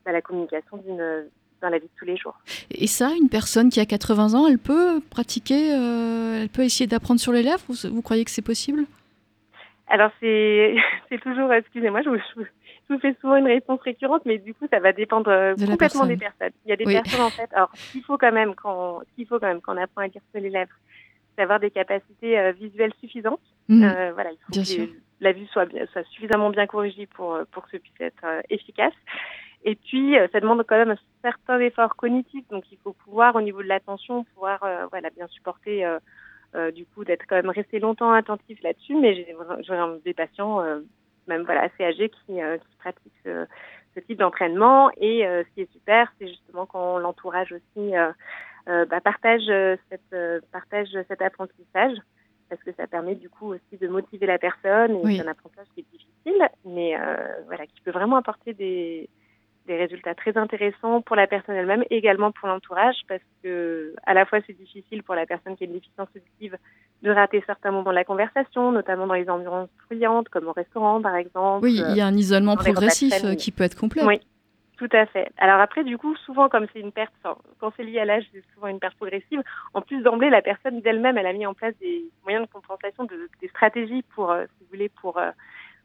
ben, 0.04 0.12
la 0.12 0.22
communication 0.22 0.76
d'une 0.78 1.24
dans 1.62 1.70
la 1.70 1.78
vie 1.78 1.86
de 1.86 1.98
tous 1.98 2.04
les 2.04 2.16
jours. 2.16 2.38
Et 2.70 2.86
ça, 2.86 3.10
une 3.20 3.28
personne 3.28 3.70
qui 3.70 3.80
a 3.80 3.86
80 3.86 4.34
ans, 4.34 4.46
elle 4.46 4.58
peut 4.58 5.00
pratiquer, 5.10 5.72
euh, 5.74 6.42
elle 6.42 6.50
peut 6.50 6.62
essayer 6.62 6.86
d'apprendre 6.86 7.20
sur 7.20 7.32
les 7.32 7.42
lèvres 7.42 7.62
vous, 7.68 7.88
vous 7.90 8.02
croyez 8.02 8.24
que 8.24 8.30
c'est 8.30 8.42
possible? 8.42 8.84
Alors 9.88 10.10
c'est 10.20 10.76
toujours, 11.22 11.52
excusez-moi, 11.52 12.02
je, 12.02 12.10
je, 12.10 12.42
je 12.88 12.94
vous 12.94 13.00
fais 13.00 13.14
souvent 13.20 13.36
une 13.36 13.46
réponse 13.46 13.80
récurrente, 13.80 14.22
mais 14.26 14.38
du 14.38 14.54
coup, 14.54 14.66
ça 14.70 14.78
va 14.78 14.92
dépendre 14.92 15.30
euh, 15.30 15.54
de 15.54 15.66
complètement 15.66 16.06
des 16.06 16.16
personnes. 16.16 16.52
Il 16.66 16.70
y 16.70 16.72
a 16.72 16.76
des 16.76 16.86
oui. 16.86 16.94
personnes, 16.94 17.20
en 17.20 17.30
fait, 17.30 17.48
alors, 17.52 17.70
ce 17.74 17.92
qu'il 17.92 18.02
faut 18.02 18.18
quand 18.18 18.32
même 18.32 18.54
quand, 18.54 19.00
qu'il 19.14 19.26
faut 19.26 19.38
quand 19.38 19.48
même 19.48 19.60
quand 19.60 19.74
on 19.74 19.82
apprend 19.82 20.02
à 20.02 20.06
lire 20.06 20.22
sur 20.32 20.40
les 20.40 20.50
lèvres, 20.50 20.74
c'est 21.34 21.42
avoir 21.42 21.60
des 21.60 21.70
capacités 21.70 22.38
euh, 22.38 22.52
visuelles 22.52 22.92
suffisantes. 23.00 23.40
Mmh. 23.68 23.82
Euh, 23.82 24.12
voilà, 24.12 24.30
il 24.32 24.36
faut 24.36 24.52
bien 24.52 24.62
que 24.62 24.68
sûr. 24.68 24.86
La 25.20 25.32
vue 25.32 25.46
soit, 25.46 25.68
soit 25.92 26.04
suffisamment 26.10 26.50
bien 26.50 26.66
corrigée 26.66 27.06
pour, 27.06 27.34
euh, 27.34 27.44
pour 27.50 27.64
que 27.64 27.70
ce 27.72 27.76
puisse 27.78 28.00
être 28.00 28.24
euh, 28.24 28.40
efficace. 28.50 28.94
Et 29.66 29.76
puis, 29.76 30.14
ça 30.30 30.40
demande 30.40 30.62
quand 30.68 30.76
même 30.76 30.90
un 30.90 30.98
certain 31.22 31.58
effort 31.58 31.96
cognitif, 31.96 32.46
donc 32.50 32.70
il 32.70 32.76
faut 32.84 32.92
pouvoir, 32.92 33.34
au 33.34 33.40
niveau 33.40 33.62
de 33.62 33.68
l'attention, 33.68 34.24
pouvoir, 34.34 34.60
voilà, 34.90 35.08
bien 35.08 35.26
supporter. 35.28 35.86
du 36.74 36.84
coup, 36.84 37.02
d'être 37.02 37.24
quand 37.26 37.36
même 37.36 37.48
resté 37.48 37.78
longtemps 37.78 38.12
attentif 38.12 38.62
là-dessus, 38.62 38.94
mais 38.94 39.14
j'ai 39.14 39.34
des 40.04 40.12
patients 40.12 40.60
même 41.26 41.42
voilà 41.42 41.62
assez 41.62 41.84
âgés 41.84 42.10
qui, 42.10 42.40
euh, 42.40 42.58
qui 42.58 42.76
pratiquent 42.78 43.20
ce, 43.24 43.46
ce 43.94 44.00
type 44.00 44.18
d'entraînement. 44.18 44.90
Et 44.96 45.26
euh, 45.26 45.42
ce 45.44 45.54
qui 45.54 45.60
est 45.62 45.72
super, 45.72 46.12
c'est 46.18 46.28
justement 46.28 46.66
quand 46.66 46.98
l'entourage 46.98 47.52
aussi 47.52 47.96
euh, 47.96 48.12
euh, 48.68 48.84
bah, 48.86 49.00
partage 49.00 49.46
cette 49.90 50.42
partage 50.52 50.88
cet 51.08 51.22
apprentissage 51.22 51.96
parce 52.48 52.62
que 52.62 52.72
ça 52.72 52.86
permet 52.86 53.14
du 53.14 53.28
coup 53.28 53.52
aussi 53.54 53.76
de 53.80 53.88
motiver 53.88 54.26
la 54.26 54.38
personne 54.38 54.92
et 54.92 55.00
Oui. 55.02 55.16
c'est 55.16 55.26
un 55.26 55.30
apprentissage 55.30 55.66
qui 55.74 55.80
est 55.80 55.86
difficile, 55.92 56.48
mais 56.64 56.96
voilà 57.46 57.66
qui 57.66 57.80
peut 57.84 57.90
vraiment 57.90 58.16
apporter 58.16 58.54
des 58.54 59.08
des 59.66 59.76
résultats 59.76 60.14
très 60.14 60.36
intéressants 60.36 61.00
pour 61.00 61.16
la 61.16 61.26
personne 61.26 61.54
elle-même, 61.54 61.84
également 61.90 62.32
pour 62.32 62.48
l'entourage, 62.48 62.96
parce 63.08 63.22
que 63.42 63.94
à 64.04 64.14
la 64.14 64.26
fois 64.26 64.40
c'est 64.46 64.56
difficile 64.56 65.02
pour 65.02 65.14
la 65.14 65.26
personne 65.26 65.56
qui 65.56 65.64
a 65.64 65.66
une 65.66 65.72
déficience 65.72 66.08
auditive 66.14 66.56
de 67.02 67.10
rater 67.10 67.42
certains 67.46 67.70
moments 67.70 67.90
de 67.90 67.94
la 67.94 68.04
conversation, 68.04 68.72
notamment 68.72 69.06
dans 69.06 69.14
les 69.14 69.28
environnements 69.28 69.68
bruyantes, 69.86 70.28
comme 70.28 70.48
au 70.48 70.52
restaurant 70.52 71.00
par 71.00 71.16
exemple. 71.16 71.64
Oui, 71.64 71.80
il 71.88 71.96
y 71.96 72.00
a 72.00 72.06
un 72.06 72.14
isolement 72.14 72.56
progressif 72.56 73.24
euh, 73.24 73.34
qui 73.34 73.52
peut 73.52 73.64
être 73.64 73.78
complet. 73.78 74.04
Oui, 74.04 74.20
tout 74.84 74.96
à 74.96 75.06
fait. 75.06 75.30
Alors 75.38 75.60
après, 75.60 75.82
du 75.82 75.96
coup, 75.96 76.14
souvent, 76.16 76.48
comme 76.48 76.66
c'est 76.72 76.80
une 76.80 76.92
perte, 76.92 77.14
quand 77.58 77.72
c'est 77.76 77.84
lié 77.84 78.00
à 78.00 78.04
l'âge, 78.04 78.24
c'est 78.32 78.44
souvent 78.54 78.66
une 78.66 78.80
perte 78.80 78.96
progressive. 78.96 79.42
En 79.72 79.80
plus 79.80 80.02
d'emblée, 80.02 80.28
la 80.28 80.42
personne 80.42 80.80
d'elle-même, 80.80 81.16
elle 81.16 81.26
a 81.26 81.32
mis 81.32 81.46
en 81.46 81.54
place 81.54 81.74
des 81.80 82.04
moyens 82.22 82.46
de 82.46 82.52
compensation, 82.52 83.04
de, 83.04 83.30
des 83.40 83.48
stratégies 83.48 84.02
pour, 84.14 84.30
euh, 84.30 84.44
si 84.44 84.64
vous 84.64 84.70
voulez, 84.70 84.90
pour, 84.90 85.16
euh, 85.16 85.30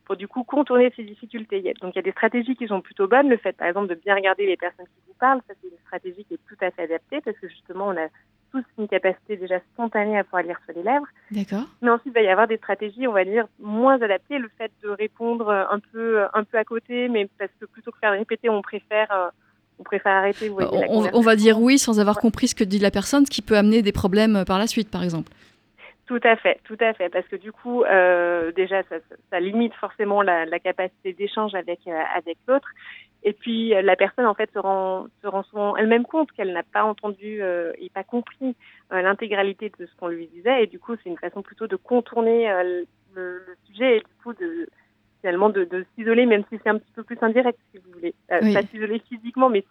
pour 0.06 0.18
du 0.18 0.27
coup 0.27 0.44
contourner 0.44 0.91
ces 0.96 1.03
difficultés. 1.03 1.62
Donc 1.82 1.94
il 1.94 1.98
y 1.98 2.00
a 2.00 2.03
des 2.03 2.12
stratégies 2.12 2.56
qui 2.56 2.68
sont 2.68 2.82
plutôt 2.82 3.08
bonnes. 3.08 3.29
Le 3.29 3.38
fait, 3.38 3.56
par 3.56 3.68
exemple, 3.68 3.88
de 3.88 3.96
bien 3.96 4.15
regarder 4.15 4.46
les 4.46 4.58
personnes 4.58 4.88
qui 4.88 5.01
vous 5.08 5.13
parlent, 5.13 5.41
ça 5.48 5.53
c'est 5.62 5.70
une 5.70 5.77
stratégie 5.86 6.25
qui 6.25 6.34
est 6.34 6.46
tout 6.48 6.58
à 6.60 6.72
fait 6.72 6.84
adaptée 6.84 7.22
parce 7.22 7.38
que 7.38 7.48
justement, 7.48 7.88
on 7.88 7.98
a 7.98 8.08
tous 8.51 8.63
une 8.77 8.88
capacité 8.88 9.38
déjà 9.38 9.60
spontanée 9.74 10.18
à 10.18 10.24
pouvoir 10.24 10.44
lire 10.44 10.60
sur 10.65 10.75
les 10.75 10.84
lèvres. 10.84 11.08
D'accord. 11.32 11.68
Mais 11.82 11.89
ensuite, 11.89 12.08
il 12.08 12.13
va 12.13 12.22
y 12.22 12.27
avoir 12.27 12.48
des 12.48 12.58
stratégies, 12.58 13.08
on 13.08 13.13
va 13.13 13.25
dire, 13.25 13.46
moins 13.60 14.01
adaptées. 14.01 14.39
Le 14.39 14.50
fait 14.58 14.72
de 14.84 14.89
répondre 14.89 15.50
un 15.50 15.79
peu, 15.91 16.24
un 16.34 16.44
peu 16.44 16.58
à 16.58 16.63
côté, 16.63 17.10
mais 17.10 17.29
parce 17.38 17.51
que 17.60 17.65
plutôt 17.65 17.91
que 17.91 18.00
faire 18.00 18.12
répéter, 18.12 18.50
on 18.50 18.62
préfère 18.62 19.32
on 19.79 19.84
préfère 19.84 20.12
arrêter. 20.12 20.50
Vous 20.50 20.60
on, 20.60 21.22
va 21.22 21.36
dire 21.36 21.60
oui 21.60 21.79
sans 21.79 22.00
avoir 22.00 22.18
compris 22.18 22.50
ce 22.50 22.56
que 22.56 22.63
dit 22.63 22.79
la 22.79 22.91
personne, 22.91 23.25
ce 23.25 23.32
qui 23.32 23.41
peut 23.41 23.58
amener 23.58 23.82
des 23.82 23.91
problèmes 23.91 24.44
par 24.46 24.60
la 24.60 24.68
suite, 24.68 24.91
par 24.91 25.03
exemple. 25.03 25.32
Tout 26.06 26.20
à 26.24 26.36
fait, 26.36 26.60
tout 26.63 26.77
à 26.79 26.91
fait, 26.94 27.10
parce 27.10 27.27
que 27.27 27.36
du 27.36 27.51
coup, 27.51 27.84
euh, 27.84 28.51
déjà, 28.53 28.82
ça, 29.29 29.39
limite 29.39 29.75
forcément 29.75 30.24
la, 30.24 30.60
capacité 30.60 31.13
d'échange 31.13 31.53
avec 31.53 31.82
euh, 31.88 32.01
avec 32.15 32.38
l'autre, 32.48 32.68
et 33.24 33.34
puis 33.34 33.70
la 33.70 33.96
personne 33.96 34.26
en 34.26 34.34
fait 34.34 34.50
se 34.54 34.60
rend 34.60 35.08
se 35.22 35.28
rend 35.28 35.44
souvent 35.44 35.76
elle-même 35.76 36.06
compte 36.06 36.32
qu'elle 36.32 36.54
n'a 36.54 36.64
pas 36.64 36.84
entendu 36.84 37.42
euh, 37.42 37.74
et 37.78 37.90
pas 37.90 38.04
compris 38.04 38.56
l'intégralité 38.92 39.72
de 39.78 39.86
ce 39.86 39.96
qu'on 39.98 40.08
lui 40.08 40.28
disait, 40.28 40.64
et 40.64 40.68
du 40.68 40.80
coup, 40.80 40.96
c'est 40.96 41.10
une 41.10 41.18
façon 41.18 41.44
plutôt 41.44 41.68
de 41.68 41.76
contourner 41.76 42.52
le, 43.14 43.46
sujet 43.68 43.98
et 43.98 44.00
du 44.00 44.16
coup 44.24 44.34
de 44.34 44.68
finalement 45.22 45.50
de, 45.50 45.86
s'isoler, 45.96 46.26
même 46.26 46.44
si 46.50 46.60
c'est 46.64 46.70
un 46.70 46.78
petit 46.78 46.92
peu 46.96 47.04
plus 47.04 47.18
indirect, 47.22 47.60
si 47.72 47.78
vous 47.78 47.92
voulez, 47.92 48.16
pas 48.28 48.64
s'isoler 48.64 49.00
physiquement, 49.08 49.50
mais 49.50 49.64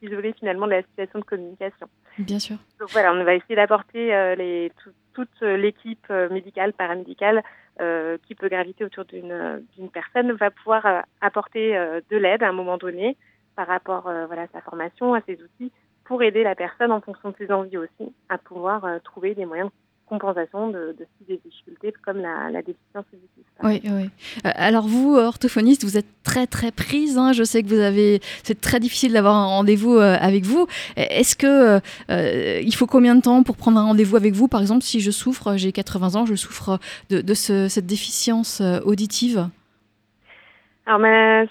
s'isoler 0.00 0.32
finalement 0.32 0.66
de 0.66 0.72
la 0.72 0.82
situation 0.82 1.18
de 1.18 1.24
communication. 1.24 1.88
Bien 2.18 2.38
sûr. 2.38 2.56
Donc 2.80 2.90
voilà, 2.92 3.12
on 3.12 3.24
va 3.24 3.34
essayer 3.34 3.56
d'apporter 3.56 4.34
les 4.36 4.70
toute 5.12 5.40
l'équipe 5.42 6.06
euh, 6.10 6.28
médicale, 6.30 6.72
paramédicale 6.72 7.42
euh, 7.80 8.18
qui 8.26 8.34
peut 8.34 8.48
graviter 8.48 8.84
autour 8.84 9.04
d'une 9.04 9.90
personne 9.92 10.32
va 10.32 10.50
pouvoir 10.50 10.86
euh, 10.86 11.00
apporter 11.20 11.72
de 12.10 12.16
l'aide 12.16 12.42
à 12.42 12.48
un 12.48 12.52
moment 12.52 12.78
donné 12.78 13.16
par 13.56 13.66
rapport 13.66 14.02
voilà, 14.02 14.42
à 14.42 14.48
sa 14.48 14.60
formation, 14.62 15.14
à 15.14 15.20
ses 15.22 15.38
outils, 15.42 15.72
pour 16.04 16.22
aider 16.22 16.42
la 16.42 16.54
personne 16.54 16.90
en 16.90 17.00
fonction 17.00 17.30
de 17.30 17.36
ses 17.36 17.52
envies 17.52 17.76
aussi 17.76 18.14
à 18.28 18.38
pouvoir 18.38 18.86
trouver 19.02 19.34
des 19.34 19.44
moyens 19.44 19.68
de 19.68 19.74
compensation 20.06 20.68
de, 20.68 20.96
de 20.98 21.06
des 21.26 21.36
difficultés 21.38 21.92
comme 22.04 22.18
la, 22.18 22.50
la 22.50 22.62
déficience 22.62 23.04
auditive. 23.12 23.44
Oui, 23.62 23.80
oui. 23.84 24.10
Euh, 24.44 24.50
alors 24.54 24.86
vous, 24.86 25.16
orthophoniste, 25.16 25.84
vous 25.84 25.96
êtes 25.96 26.22
très 26.24 26.46
très 26.46 26.70
prise. 26.72 27.16
Hein. 27.18 27.32
Je 27.32 27.44
sais 27.44 27.62
que 27.62 27.68
vous 27.68 27.80
avez, 27.80 28.20
c'est 28.42 28.60
très 28.60 28.80
difficile 28.80 29.12
d'avoir 29.12 29.34
un 29.34 29.46
rendez-vous 29.46 29.96
euh, 29.96 30.16
avec 30.20 30.44
vous. 30.44 30.66
Est-ce 30.96 31.36
que 31.36 31.80
euh, 32.10 32.60
il 32.60 32.74
faut 32.74 32.86
combien 32.86 33.14
de 33.14 33.20
temps 33.20 33.42
pour 33.42 33.56
prendre 33.56 33.78
un 33.78 33.84
rendez-vous 33.84 34.16
avec 34.16 34.34
vous? 34.34 34.48
Par 34.48 34.60
exemple, 34.60 34.82
si 34.82 35.00
je 35.00 35.10
souffre, 35.10 35.56
j'ai 35.56 35.72
80 35.72 36.16
ans, 36.16 36.26
je 36.26 36.34
souffre 36.34 36.78
de, 37.10 37.20
de 37.20 37.34
ce, 37.34 37.68
cette 37.68 37.86
déficience 37.86 38.60
auditive? 38.84 39.48
Alors, 40.86 41.00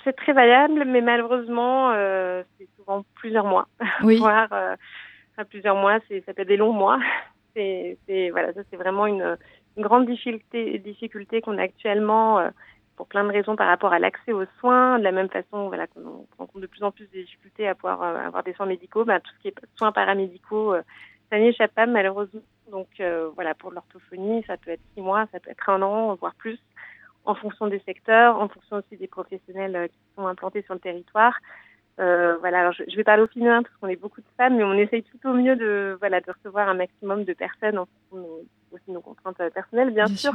c'est 0.03 0.13
très 0.13 0.33
variable, 0.33 0.83
mais 0.85 1.01
malheureusement, 1.01 1.93
c'est 2.57 2.67
souvent 2.77 3.05
plusieurs 3.15 3.45
mois, 3.45 3.67
oui. 4.03 4.17
voire 4.17 4.49
plusieurs 5.49 5.75
mois. 5.75 5.99
C'est, 6.07 6.23
ça 6.25 6.33
peut 6.33 6.41
être 6.41 6.47
des 6.49 6.57
longs 6.57 6.73
mois 6.73 6.99
c'est 7.55 8.29
voilà, 8.31 8.53
ça 8.53 8.61
c'est 8.69 8.77
vraiment 8.77 9.07
une, 9.07 9.37
grande 9.77 10.05
difficulté, 10.05 10.77
difficulté 10.79 11.41
qu'on 11.41 11.57
a 11.57 11.63
actuellement 11.63 12.39
euh, 12.39 12.49
pour 12.95 13.07
plein 13.07 13.23
de 13.23 13.31
raisons 13.31 13.55
par 13.55 13.67
rapport 13.67 13.93
à 13.93 13.99
l'accès 13.99 14.31
aux 14.31 14.45
soins. 14.59 14.99
De 14.99 15.03
la 15.03 15.11
même 15.11 15.29
façon, 15.29 15.67
voilà, 15.67 15.87
qu'on 15.87 16.27
rencontre 16.37 16.61
de 16.61 16.67
plus 16.67 16.83
en 16.83 16.91
plus 16.91 17.07
des 17.07 17.23
difficultés 17.23 17.67
à 17.67 17.75
pouvoir 17.75 18.01
euh, 18.03 18.27
avoir 18.27 18.43
des 18.43 18.53
soins 18.53 18.65
médicaux, 18.65 19.05
bah, 19.05 19.19
tout 19.19 19.31
ce 19.37 19.41
qui 19.41 19.47
est 19.49 19.55
soins 19.75 19.91
paramédicaux, 19.91 20.73
euh, 20.73 20.81
ça 21.29 21.39
n'y 21.39 21.47
échappe 21.47 21.73
pas 21.73 21.85
malheureusement. 21.85 22.41
Donc 22.69 22.87
voilà, 23.35 23.53
pour 23.53 23.71
l'orthophonie, 23.71 24.45
ça 24.47 24.55
peut 24.55 24.71
être 24.71 24.81
six 24.93 25.01
mois, 25.01 25.25
ça 25.33 25.41
peut 25.41 25.51
être 25.51 25.69
un 25.69 25.81
an, 25.81 26.15
voire 26.15 26.35
plus, 26.35 26.57
en 27.25 27.35
fonction 27.35 27.67
des 27.67 27.79
secteurs, 27.79 28.39
en 28.39 28.47
fonction 28.47 28.77
aussi 28.77 28.95
des 28.95 29.07
professionnels 29.07 29.89
qui 29.89 29.99
sont 30.15 30.25
implantés 30.25 30.61
sur 30.61 30.73
le 30.73 30.79
territoire. 30.79 31.33
Euh, 31.99 32.37
voilà, 32.37 32.61
alors 32.61 32.73
je, 32.73 32.95
vais 32.95 33.03
parler 33.03 33.23
au 33.23 33.27
féminin 33.27 33.61
parce 33.61 33.75
qu'on 33.77 33.87
est 33.87 33.95
beaucoup 33.95 34.21
de 34.21 34.27
femmes, 34.37 34.57
mais 34.57 34.63
on 34.63 34.73
essaye 34.73 35.03
tout 35.03 35.29
au 35.29 35.33
mieux 35.33 35.55
de, 35.55 35.97
voilà, 35.99 36.21
de 36.21 36.31
recevoir 36.31 36.69
un 36.69 36.73
maximum 36.73 37.25
de 37.25 37.33
personnes 37.33 37.77
en 37.77 37.85
fonction 37.85 38.27
de 38.27 38.47
aussi 38.73 38.91
nos 38.91 39.01
contraintes 39.01 39.39
euh, 39.39 39.49
personnelles, 39.49 39.91
bien, 39.91 40.07
sûr. 40.07 40.33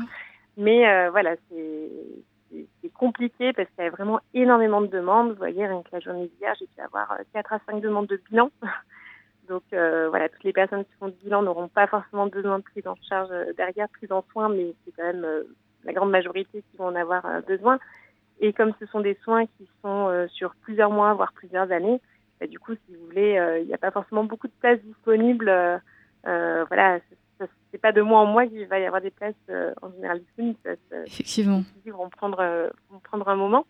Mais 0.57 0.89
euh, 0.89 1.11
voilà, 1.11 1.37
c'est 1.51 2.91
compliqué 2.95 3.53
parce 3.53 3.69
qu'il 3.71 3.85
y 3.85 3.87
a 3.87 3.91
vraiment 3.91 4.21
énormément 4.33 4.81
de 4.81 4.87
demandes. 4.87 5.31
Vous 5.31 5.37
voyez, 5.37 5.67
rien 5.67 5.83
que 5.83 5.89
la 5.93 6.01
journée 6.01 6.31
d'hier, 6.37 6.55
j'ai 6.59 6.67
pu 6.67 6.81
avoir 6.81 7.19
4 7.35 7.53
à 7.53 7.59
5 7.67 7.81
demandes 7.81 8.07
de 8.07 8.21
bilan. 8.31 8.51
Donc 9.49 9.63
voilà, 9.71 10.29
toutes 10.29 10.45
les 10.45 10.53
personnes 10.53 10.85
qui 10.85 10.93
font 10.99 11.09
du 11.09 11.17
bilan 11.23 11.43
n'auront 11.43 11.69
pas 11.69 11.87
forcément 11.87 12.27
besoin 12.27 12.59
de 12.59 12.65
prise 12.65 12.87
en 12.87 12.97
charge 13.09 13.29
derrière, 13.57 13.89
prise 13.91 14.11
en 14.11 14.25
soins, 14.33 14.49
mais 14.49 14.75
c'est 14.85 14.93
quand 14.93 15.05
même 15.05 15.45
la 15.85 15.93
grande 15.93 16.11
majorité 16.11 16.63
qui 16.71 16.77
vont 16.79 16.87
en 16.87 16.97
avoir 16.97 17.43
besoin. 17.47 17.79
Et 18.41 18.53
comme 18.53 18.73
ce 18.79 18.87
sont 18.87 19.01
des 19.01 19.17
soins 19.23 19.47
qui 19.47 19.69
sont 19.83 20.09
euh, 20.09 20.27
sur 20.29 20.55
plusieurs 20.57 20.91
mois, 20.91 21.15
voire 21.15 21.33
plusieurs 21.33 21.71
années, 21.73 22.01
bah, 22.41 22.47
du 22.47 22.59
coup, 22.59 22.75
si 22.75 22.95
vous 22.95 23.07
voulez, 23.07 23.39
euh, 23.39 23.61
il 23.61 23.67
n'y 23.67 23.75
a 23.75 23.79
pas 23.79 23.91
forcément 23.91 24.25
beaucoup 24.25 24.47
de 24.47 24.53
places 24.61 24.81
disponibles. 24.83 25.49
Euh, 25.49 26.65
voilà, 26.69 26.99
c'est 27.71 27.81
pas 27.81 27.93
de 27.93 28.03
mois 28.03 28.21
en 28.21 28.27
mois 28.27 28.47
qu'il 28.47 28.67
va 28.67 28.79
y 28.79 28.87
avoir 28.87 29.03
des 29.03 29.11
places 29.11 29.35
en 29.83 29.91
général 29.93 30.21
disponibles. 30.21 30.59
Effectivement. 31.07 31.63
Ils 31.85 31.93
vont 31.93 32.09
prendre, 32.09 32.71
vont 32.91 33.01
prendre 33.01 33.29
un 33.29 33.37
moment. 33.37 33.67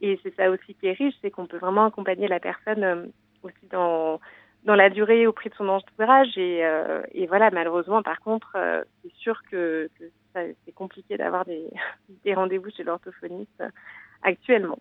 Et 0.00 0.18
c'est 0.22 0.34
ça 0.34 0.50
aussi 0.50 0.74
qui 0.74 0.86
est 0.86 0.92
riche, 0.92 1.14
c'est 1.22 1.30
qu'on 1.30 1.46
peut 1.46 1.58
vraiment 1.58 1.86
accompagner 1.86 2.28
la 2.28 2.40
personne 2.40 3.12
aussi 3.42 3.66
dans 3.70 4.20
dans 4.64 4.74
la 4.74 4.88
durée 4.88 5.26
au 5.26 5.32
prix 5.32 5.50
de 5.50 5.54
son 5.54 5.68
entourage. 5.68 6.36
Et, 6.36 6.62
et 7.12 7.26
voilà, 7.26 7.50
malheureusement, 7.50 8.02
par 8.02 8.20
contre, 8.20 8.56
c'est 9.02 9.12
sûr 9.14 9.40
que, 9.50 9.90
que 9.98 10.04
c'est 10.34 10.72
compliqué 10.74 11.16
d'avoir 11.16 11.44
des, 11.44 11.64
rendez-vous 12.34 12.70
chez 12.70 12.84
l'orthophoniste 12.84 13.62
actuellement. 14.24 14.78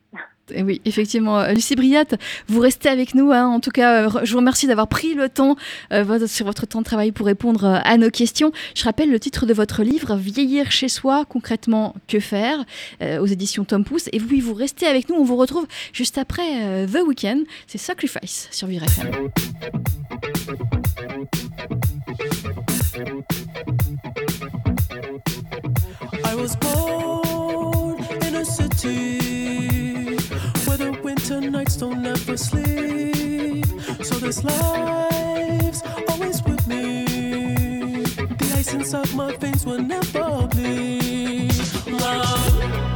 Et 0.50 0.56
eh 0.58 0.64
oui, 0.64 0.82
effectivement. 0.84 1.40
Euh, 1.40 1.54
Lucie 1.54 1.76
Briat, 1.76 2.06
vous 2.48 2.60
restez 2.60 2.90
avec 2.90 3.16
nous. 3.16 3.32
Hein. 3.32 3.48
En 3.48 3.60
tout 3.62 3.72
cas, 3.72 4.08
euh, 4.08 4.20
je 4.24 4.32
vous 4.32 4.40
remercie 4.40 4.68
d'avoir 4.68 4.88
pris 4.88 5.14
le 5.14 5.30
temps 5.30 5.56
euh, 5.94 6.28
sur 6.28 6.46
votre 6.46 6.66
temps 6.66 6.80
de 6.80 6.86
travail 6.86 7.12
pour 7.12 7.26
répondre 7.26 7.66
à 7.66 7.98
nos 7.98 8.10
questions. 8.10 8.52
Je 8.76 8.84
rappelle 8.84 9.10
le 9.10 9.20
titre 9.20 9.46
de 9.46 9.54
votre 9.54 9.84
livre, 9.84 10.16
Vieillir 10.16 10.72
chez 10.72 10.90
soi, 10.90 11.24
concrètement, 11.26 11.96
que 12.08 12.20
faire, 12.20 12.66
aux 13.02 13.26
éditions 13.26 13.64
Tom 13.64 13.84
Pouce. 13.84 14.10
Et 14.12 14.20
vous, 14.20 14.28
vous 14.42 14.54
restez 14.54 14.86
avec 14.86 15.10
nous. 15.10 15.16
On 15.16 15.24
vous 15.24 15.38
retrouve 15.38 15.68
juste 15.94 16.18
après 16.18 16.88
The 16.88 17.02
Weekend. 17.06 17.46
C'est 17.68 17.78
Sacrifice 17.78 18.48
sur 18.52 18.68
Vivre 18.68 18.86
where 28.84 30.78
the 30.78 31.00
winter 31.04 31.40
nights 31.40 31.78
don't 31.78 32.06
ever 32.06 32.38
sleep. 32.38 33.66
So 34.04 34.16
this 34.16 34.44
life's 34.44 35.82
always 36.10 36.44
with 36.44 36.68
me. 36.68 38.04
The 38.04 38.54
ice 38.56 38.74
inside 38.74 39.14
my 39.14 39.36
veins 39.38 39.66
will 39.66 39.82
never 39.82 40.48
bleed. 40.48 41.54
Love. 41.88 42.93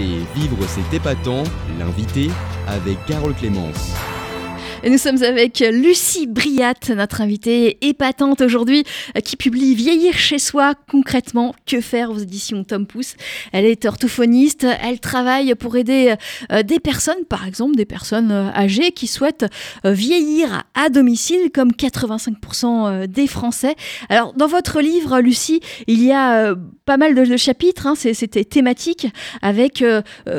Vivre 0.00 0.56
c'est 0.68 0.96
épatant, 0.96 1.42
l'invité 1.78 2.30
avec 2.68 3.04
Carole 3.06 3.34
Clémence. 3.34 3.94
Nous 4.88 4.96
sommes 4.96 5.22
avec 5.22 5.62
Lucie 5.70 6.26
Briat, 6.26 6.72
notre 6.96 7.20
invitée 7.20 7.76
épatante 7.86 8.40
aujourd'hui, 8.40 8.84
qui 9.22 9.36
publie 9.36 9.74
Vieillir 9.74 10.14
chez 10.14 10.38
soi 10.38 10.72
concrètement. 10.90 11.54
Que 11.66 11.82
faire 11.82 12.10
aux 12.10 12.16
éditions 12.16 12.64
Tom 12.64 12.86
Pouce? 12.86 13.14
Elle 13.52 13.66
est 13.66 13.84
orthophoniste, 13.84 14.66
elle 14.82 14.98
travaille 14.98 15.54
pour 15.56 15.76
aider 15.76 16.14
euh, 16.52 16.62
des 16.62 16.80
personnes, 16.80 17.26
par 17.28 17.46
exemple 17.46 17.76
des 17.76 17.84
personnes 17.84 18.30
euh, 18.32 18.50
âgées 18.54 18.92
qui 18.92 19.06
souhaitent 19.08 19.44
euh, 19.84 19.92
vieillir 19.92 20.64
à 20.74 20.88
domicile, 20.88 21.50
comme 21.52 21.72
85% 21.72 23.06
des 23.06 23.26
Français. 23.26 23.74
Alors, 24.08 24.32
dans 24.32 24.46
votre 24.46 24.80
livre, 24.80 25.20
Lucie, 25.20 25.60
il 25.86 26.02
y 26.02 26.12
a 26.12 26.54
pas 26.86 26.96
mal 26.96 27.14
de, 27.14 27.36
chapitres, 27.36 27.86
hein, 27.86 27.94
c'était 27.94 28.44
thématique, 28.44 29.08
avec 29.42 29.84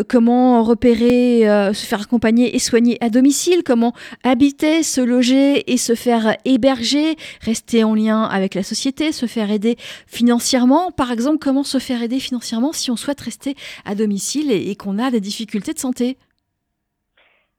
comment 0.08 0.64
repérer, 0.64 1.42
se 1.74 1.86
faire 1.86 2.02
accompagner 2.02 2.56
et 2.56 2.60
soigner 2.60 2.98
à 3.02 3.10
domicile, 3.10 3.62
comment 3.64 3.94
se 4.40 5.02
loger 5.02 5.72
et 5.72 5.78
se 5.78 5.96
faire 5.96 6.36
héberger, 6.46 7.16
rester 7.42 7.84
en 7.84 7.94
lien 7.94 8.24
avec 8.24 8.56
la 8.56 8.64
société, 8.64 9.12
se 9.12 9.26
faire 9.26 9.52
aider 9.52 9.76
financièrement. 10.08 10.92
Par 10.92 11.12
exemple, 11.12 11.40
comment 11.40 11.64
se 11.64 11.78
faire 11.80 12.02
aider 12.02 12.20
financièrement 12.20 12.72
si 12.72 12.92
on 12.92 12.96
souhaite 12.96 13.22
rester 13.22 13.56
à 13.86 13.96
domicile 13.96 14.52
et, 14.52 14.76
qu'on 14.76 14.98
a 14.98 15.12
des 15.12 15.20
difficultés 15.20 15.74
de 15.74 15.80
santé? 15.80 16.18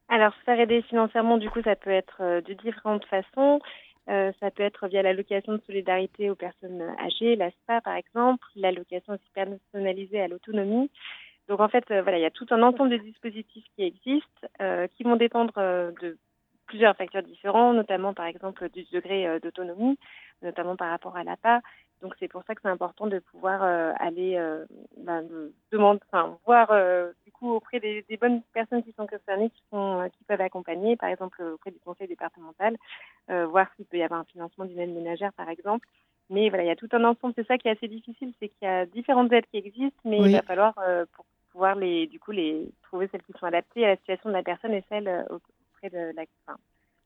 Alors, 0.09 0.33
se 0.33 0.43
faire 0.43 0.59
aider 0.59 0.81
financièrement, 0.83 1.37
du 1.37 1.49
coup, 1.49 1.61
ça 1.63 1.75
peut 1.75 1.91
être 1.91 2.17
euh, 2.19 2.41
de 2.41 2.53
différentes 2.53 3.05
façons. 3.05 3.59
Euh, 4.09 4.31
ça 4.39 4.51
peut 4.51 4.63
être 4.63 4.87
via 4.87 5.03
l'allocation 5.03 5.53
de 5.53 5.61
solidarité 5.65 6.29
aux 6.29 6.35
personnes 6.35 6.81
âgées, 6.99 7.35
la 7.35 7.51
SPA 7.51 7.81
par 7.81 7.95
exemple, 7.95 8.43
l'allocation 8.55 9.15
personnalisée 9.35 10.19
à 10.19 10.27
l'autonomie. 10.27 10.89
Donc 11.47 11.59
en 11.59 11.69
fait, 11.69 11.85
euh, 11.91 12.01
voilà, 12.01 12.17
il 12.17 12.21
y 12.21 12.25
a 12.25 12.31
tout 12.31 12.47
un 12.49 12.63
ensemble 12.63 12.89
de 12.89 12.97
dispositifs 12.97 13.65
qui 13.75 13.83
existent, 13.83 14.87
qui 14.97 15.03
vont 15.03 15.17
dépendre 15.17 15.53
de 16.01 16.17
plusieurs 16.71 16.95
facteurs 16.95 17.23
différents, 17.23 17.73
notamment 17.73 18.13
par 18.13 18.27
exemple 18.27 18.69
du 18.69 18.85
degré 18.93 19.27
euh, 19.27 19.39
d'autonomie, 19.39 19.99
notamment 20.41 20.77
par 20.77 20.89
rapport 20.89 21.17
à 21.17 21.23
l'APA. 21.25 21.61
Donc 22.01 22.13
c'est 22.17 22.29
pour 22.29 22.43
ça 22.45 22.55
que 22.55 22.61
c'est 22.63 22.69
important 22.69 23.07
de 23.07 23.19
pouvoir 23.19 23.61
euh, 23.61 23.91
aller 23.99 24.37
euh, 24.37 24.65
ben, 24.97 25.27
demander, 25.73 25.99
enfin, 26.07 26.37
voir 26.45 26.69
du 27.25 27.31
coup 27.33 27.51
auprès 27.51 27.81
des, 27.81 28.05
bonnes 28.19 28.41
personnes 28.53 28.83
qui 28.83 28.93
sont 28.93 29.05
concernées, 29.05 29.49
qui 29.49 29.61
sont 29.69 30.09
qui 30.17 30.23
peuvent 30.23 30.41
accompagner, 30.41 30.95
par 30.95 31.09
exemple 31.09 31.43
auprès 31.43 31.71
du 31.71 31.79
conseil 31.79 32.07
départemental, 32.07 32.77
voir 33.27 33.67
s'il 33.75 33.85
peut 33.85 33.97
y 33.97 34.03
avoir 34.03 34.21
un 34.21 34.25
financement 34.25 34.65
d'une 34.65 34.79
aide 34.79 34.93
ménagère 34.93 35.33
par 35.33 35.49
exemple. 35.49 35.87
Mais 36.29 36.47
voilà, 36.47 36.63
il 36.63 36.67
y 36.67 36.71
a 36.71 36.77
tout 36.77 36.89
un 36.93 37.03
ensemble. 37.03 37.33
C'est 37.35 37.47
ça 37.47 37.57
qui 37.57 37.67
est 37.67 37.71
assez 37.71 37.89
difficile, 37.89 38.33
c'est 38.39 38.47
qu'il 38.47 38.67
y 38.67 38.71
a 38.71 38.85
différentes 38.85 39.31
aides 39.33 39.45
qui 39.51 39.57
existent, 39.57 40.01
mais 40.05 40.19
il 40.19 40.31
va 40.31 40.41
falloir 40.41 40.73
pour 41.13 41.25
pouvoir 41.51 41.75
les 41.75 42.07
du 42.07 42.19
coup 42.19 42.31
les 42.31 42.71
trouver 42.83 43.09
celles 43.11 43.23
qui 43.23 43.33
sont 43.33 43.45
adaptées 43.45 43.85
à 43.85 43.89
la 43.89 43.97
situation 43.97 44.29
de 44.29 44.35
la 44.35 44.43
personne 44.43 44.73
et 44.73 44.83
celles 44.89 45.27
de 45.89 46.15
la, 46.15 46.23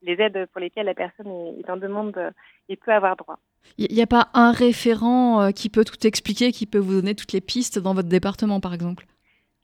les 0.02 0.22
aides 0.22 0.48
pour 0.52 0.62
lesquelles 0.62 0.86
la 0.86 0.94
personne 0.94 1.28
est, 1.60 1.70
en 1.70 1.78
demande 1.78 2.34
et 2.70 2.76
peut 2.76 2.92
avoir 2.92 3.16
droit. 3.16 3.40
Il 3.78 3.94
n'y 3.94 4.02
a 4.02 4.08
pas 4.08 4.30
un 4.34 4.52
référent 4.52 5.42
euh, 5.42 5.52
qui 5.52 5.70
peut 5.70 5.84
tout 5.84 6.06
expliquer, 6.06 6.52
qui 6.52 6.66
peut 6.66 6.78
vous 6.78 6.94
donner 6.94 7.16
toutes 7.16 7.34
les 7.34 7.42
pistes 7.42 7.80
dans 7.80 7.94
votre 7.94 8.10
département, 8.10 8.60
par 8.60 8.74
exemple? 8.74 9.06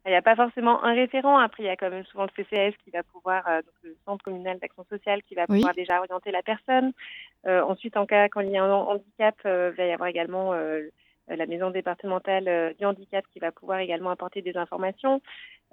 Il 0.05 0.09
n'y 0.09 0.17
a 0.17 0.21
pas 0.23 0.35
forcément 0.35 0.83
un 0.83 0.93
référent. 0.93 1.37
Après, 1.37 1.61
il 1.61 1.67
y 1.67 1.69
a 1.69 1.75
quand 1.75 1.91
même 1.91 2.05
souvent 2.05 2.25
le 2.25 2.43
CCS 2.43 2.75
qui 2.83 2.89
va 2.89 3.03
pouvoir, 3.03 3.47
euh, 3.47 3.61
donc 3.61 3.73
le 3.83 3.95
Centre 4.05 4.23
communal 4.23 4.57
d'action 4.57 4.83
sociale, 4.89 5.21
qui 5.23 5.35
va 5.35 5.45
pouvoir 5.45 5.75
déjà 5.75 5.99
orienter 5.99 6.31
la 6.31 6.41
personne. 6.41 6.91
Euh, 7.45 7.61
ensuite, 7.61 7.95
en 7.97 8.07
cas 8.07 8.27
quand 8.27 8.41
il 8.41 8.49
y 8.49 8.57
a 8.57 8.63
un 8.63 8.71
handicap, 8.71 9.35
il 9.45 9.73
va 9.77 9.85
y 9.85 9.91
avoir 9.91 10.09
également 10.09 10.53
euh, 10.53 10.89
la 11.35 11.45
maison 11.45 11.69
départementale 11.69 12.47
euh, 12.47 12.73
du 12.73 12.85
handicap 12.85 13.25
qui 13.31 13.39
va 13.39 13.51
pouvoir 13.51 13.79
également 13.79 14.09
apporter 14.09 14.41
des 14.41 14.57
informations. 14.57 15.21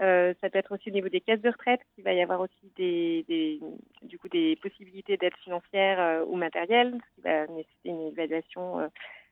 Euh, 0.01 0.35
ça 0.41 0.51
peut 0.51 0.59
être 0.59 0.75
aussi 0.75 0.91
au 0.91 0.93
niveau 0.93 1.09
des 1.09 1.21
caisses 1.21 1.41
de 1.41 1.51
retraite, 1.51 1.81
qu'il 1.95 2.05
va 2.05 2.13
y 2.13 2.23
avoir 2.23 2.41
aussi 2.41 2.73
des, 2.77 3.61
du 4.03 4.19
coup 4.19 4.29
des 4.29 4.57
possibilités 4.57 5.17
d'aide 5.17 5.37
financière 5.43 6.25
ou 6.29 6.37
matérielle, 6.37 6.99
qui 7.15 7.23
va 7.23 7.47
nécessiter 7.49 7.89
une 7.89 8.09
évaluation 8.09 8.79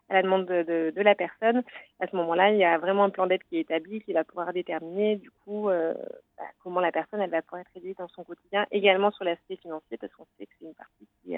à 0.09 0.15
la 0.15 0.23
demande 0.23 0.47
de, 0.47 0.93
de, 0.95 1.03
la 1.03 1.15
personne. 1.15 1.63
À 2.01 2.09
ce 2.09 2.17
moment-là, 2.17 2.51
il 2.51 2.59
y 2.59 2.65
a 2.65 2.79
vraiment 2.79 3.05
un 3.05 3.11
plan 3.11 3.29
d'aide 3.29 3.45
qui 3.45 3.59
est 3.59 3.61
établi, 3.61 4.01
qui 4.03 4.13
va 4.13 4.25
pouvoir 4.25 4.53
déterminer 4.53 5.17
du 5.17 5.31
coup 5.31 5.69
bah, 5.69 6.45
comment 6.65 6.81
la 6.81 6.91
personne 6.91 7.21
elle 7.21 7.31
va 7.31 7.43
pouvoir 7.43 7.61
être 7.61 7.77
aidée 7.77 7.95
dans 7.97 8.09
son 8.09 8.25
quotidien, 8.25 8.67
également 8.73 9.13
sur 9.13 9.25
l'aspect 9.25 9.57
financier, 9.57 9.97
parce 9.99 10.13
qu'on 10.15 10.27
sait 10.37 10.47
que 10.47 10.53
c'est 10.59 10.67
une 10.67 10.75
partie 10.75 11.07
qui 11.23 11.37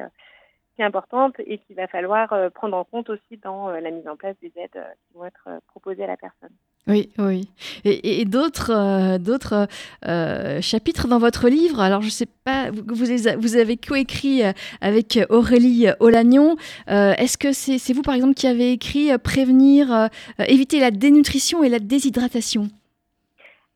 importante 0.83 1.35
et 1.41 1.59
qu'il 1.59 1.77
va 1.77 1.87
falloir 1.87 2.33
euh, 2.33 2.51
prendre 2.51 2.77
en 2.77 2.85
compte 2.85 3.11
aussi 3.11 3.39
dans 3.43 3.69
euh, 3.69 3.81
la 3.81 3.91
mise 3.91 4.07
en 4.09 4.17
place 4.17 4.37
des 4.41 4.53
aides 4.57 4.71
euh, 4.77 4.85
qui 5.07 5.19
vont 5.19 5.25
être 5.25 5.49
proposées 5.69 6.05
à 6.05 6.07
la 6.07 6.17
personne. 6.17 6.51
Oui, 6.87 7.11
oui. 7.19 7.51
Et, 7.85 8.25
d'autres, 8.25 9.19
d'autres 9.19 9.67
chapitres 10.63 11.07
dans 11.07 11.19
votre 11.19 11.51
livre? 11.51 11.81
Alors, 11.81 12.01
je 12.01 12.07
ne 12.07 12.11
sais 12.11 12.29
pas, 12.45 12.71
vous, 12.71 13.05
vous 13.39 13.57
avez 13.57 13.77
coécrit 13.77 14.41
avec 14.81 15.19
Aurélie 15.29 15.89
Olagnon. 16.01 16.57
est-ce 16.87 17.37
que 17.37 17.53
c'est, 17.53 17.93
vous, 17.93 18.01
par 18.01 18.15
exemple, 18.15 18.33
qui 18.33 18.47
avez 18.47 18.73
écrit 18.73 19.11
Prévenir, 19.19 20.09
éviter 20.39 20.81
la 20.81 20.91
dénutrition 20.91 21.63
et 21.63 21.69
la 21.69 21.79
déshydratation? 21.79 22.69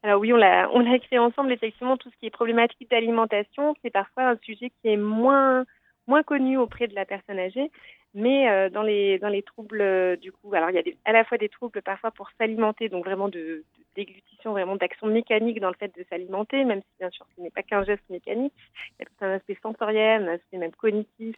Alors 0.03 0.21
oui, 0.21 0.33
on 0.33 0.37
l'a, 0.37 0.69
on 0.73 0.81
l'a 0.81 0.97
écrit 0.97 1.19
ensemble. 1.19 1.53
Effectivement, 1.53 1.99
tout 1.99 2.09
ce 2.11 2.17
qui 2.19 2.27
est 2.27 2.31
problématique 2.31 2.91
d'alimentation, 2.91 3.75
c'est 3.83 3.91
parfois 3.91 4.31
un 4.31 4.37
sujet 4.43 4.71
qui 4.81 4.89
est 4.89 4.97
moins 4.97 5.67
moins 6.07 6.23
connu 6.23 6.57
auprès 6.57 6.89
de 6.89 6.95
la 6.95 7.05
personne 7.05 7.39
âgée, 7.39 7.71
mais 8.15 8.51
euh, 8.51 8.71
dans 8.71 8.83
les 8.83 9.19
dans 9.19 9.29
les 9.29 9.43
troubles 9.43 9.81
euh, 9.81 10.17
du 10.17 10.33
coup, 10.33 10.55
alors 10.55 10.71
il 10.71 10.77
y 10.77 10.79
a 10.79 10.83
à 11.05 11.13
la 11.13 11.25
fois 11.25 11.39
des 11.39 11.49
troubles 11.49 11.83
parfois 11.83 12.11
pour 12.11 12.31
s'alimenter, 12.39 12.89
donc 12.89 13.05
vraiment 13.05 13.29
de, 13.29 13.65
déglutition, 13.95 14.53
vraiment 14.53 14.77
d'action 14.77 15.07
mécanique 15.07 15.61
dans 15.61 15.69
le 15.69 15.77
fait 15.77 15.95
de 15.97 16.05
s'alimenter, 16.09 16.65
même 16.65 16.81
si 16.81 16.99
bien 16.99 17.11
sûr 17.11 17.27
ce 17.37 17.43
n'est 17.43 17.51
pas 17.51 17.63
qu'un 17.63 17.85
geste 17.85 18.09
mécanique, 18.11 18.53
il 18.99 19.03
y 19.03 19.03
a 19.03 19.07
tout 19.07 19.25
un 19.25 19.35
aspect 19.35 19.59
sensoriel, 19.63 20.29
un 20.29 20.35
aspect 20.35 20.59
même 20.59 20.73
cognitif 20.73 21.37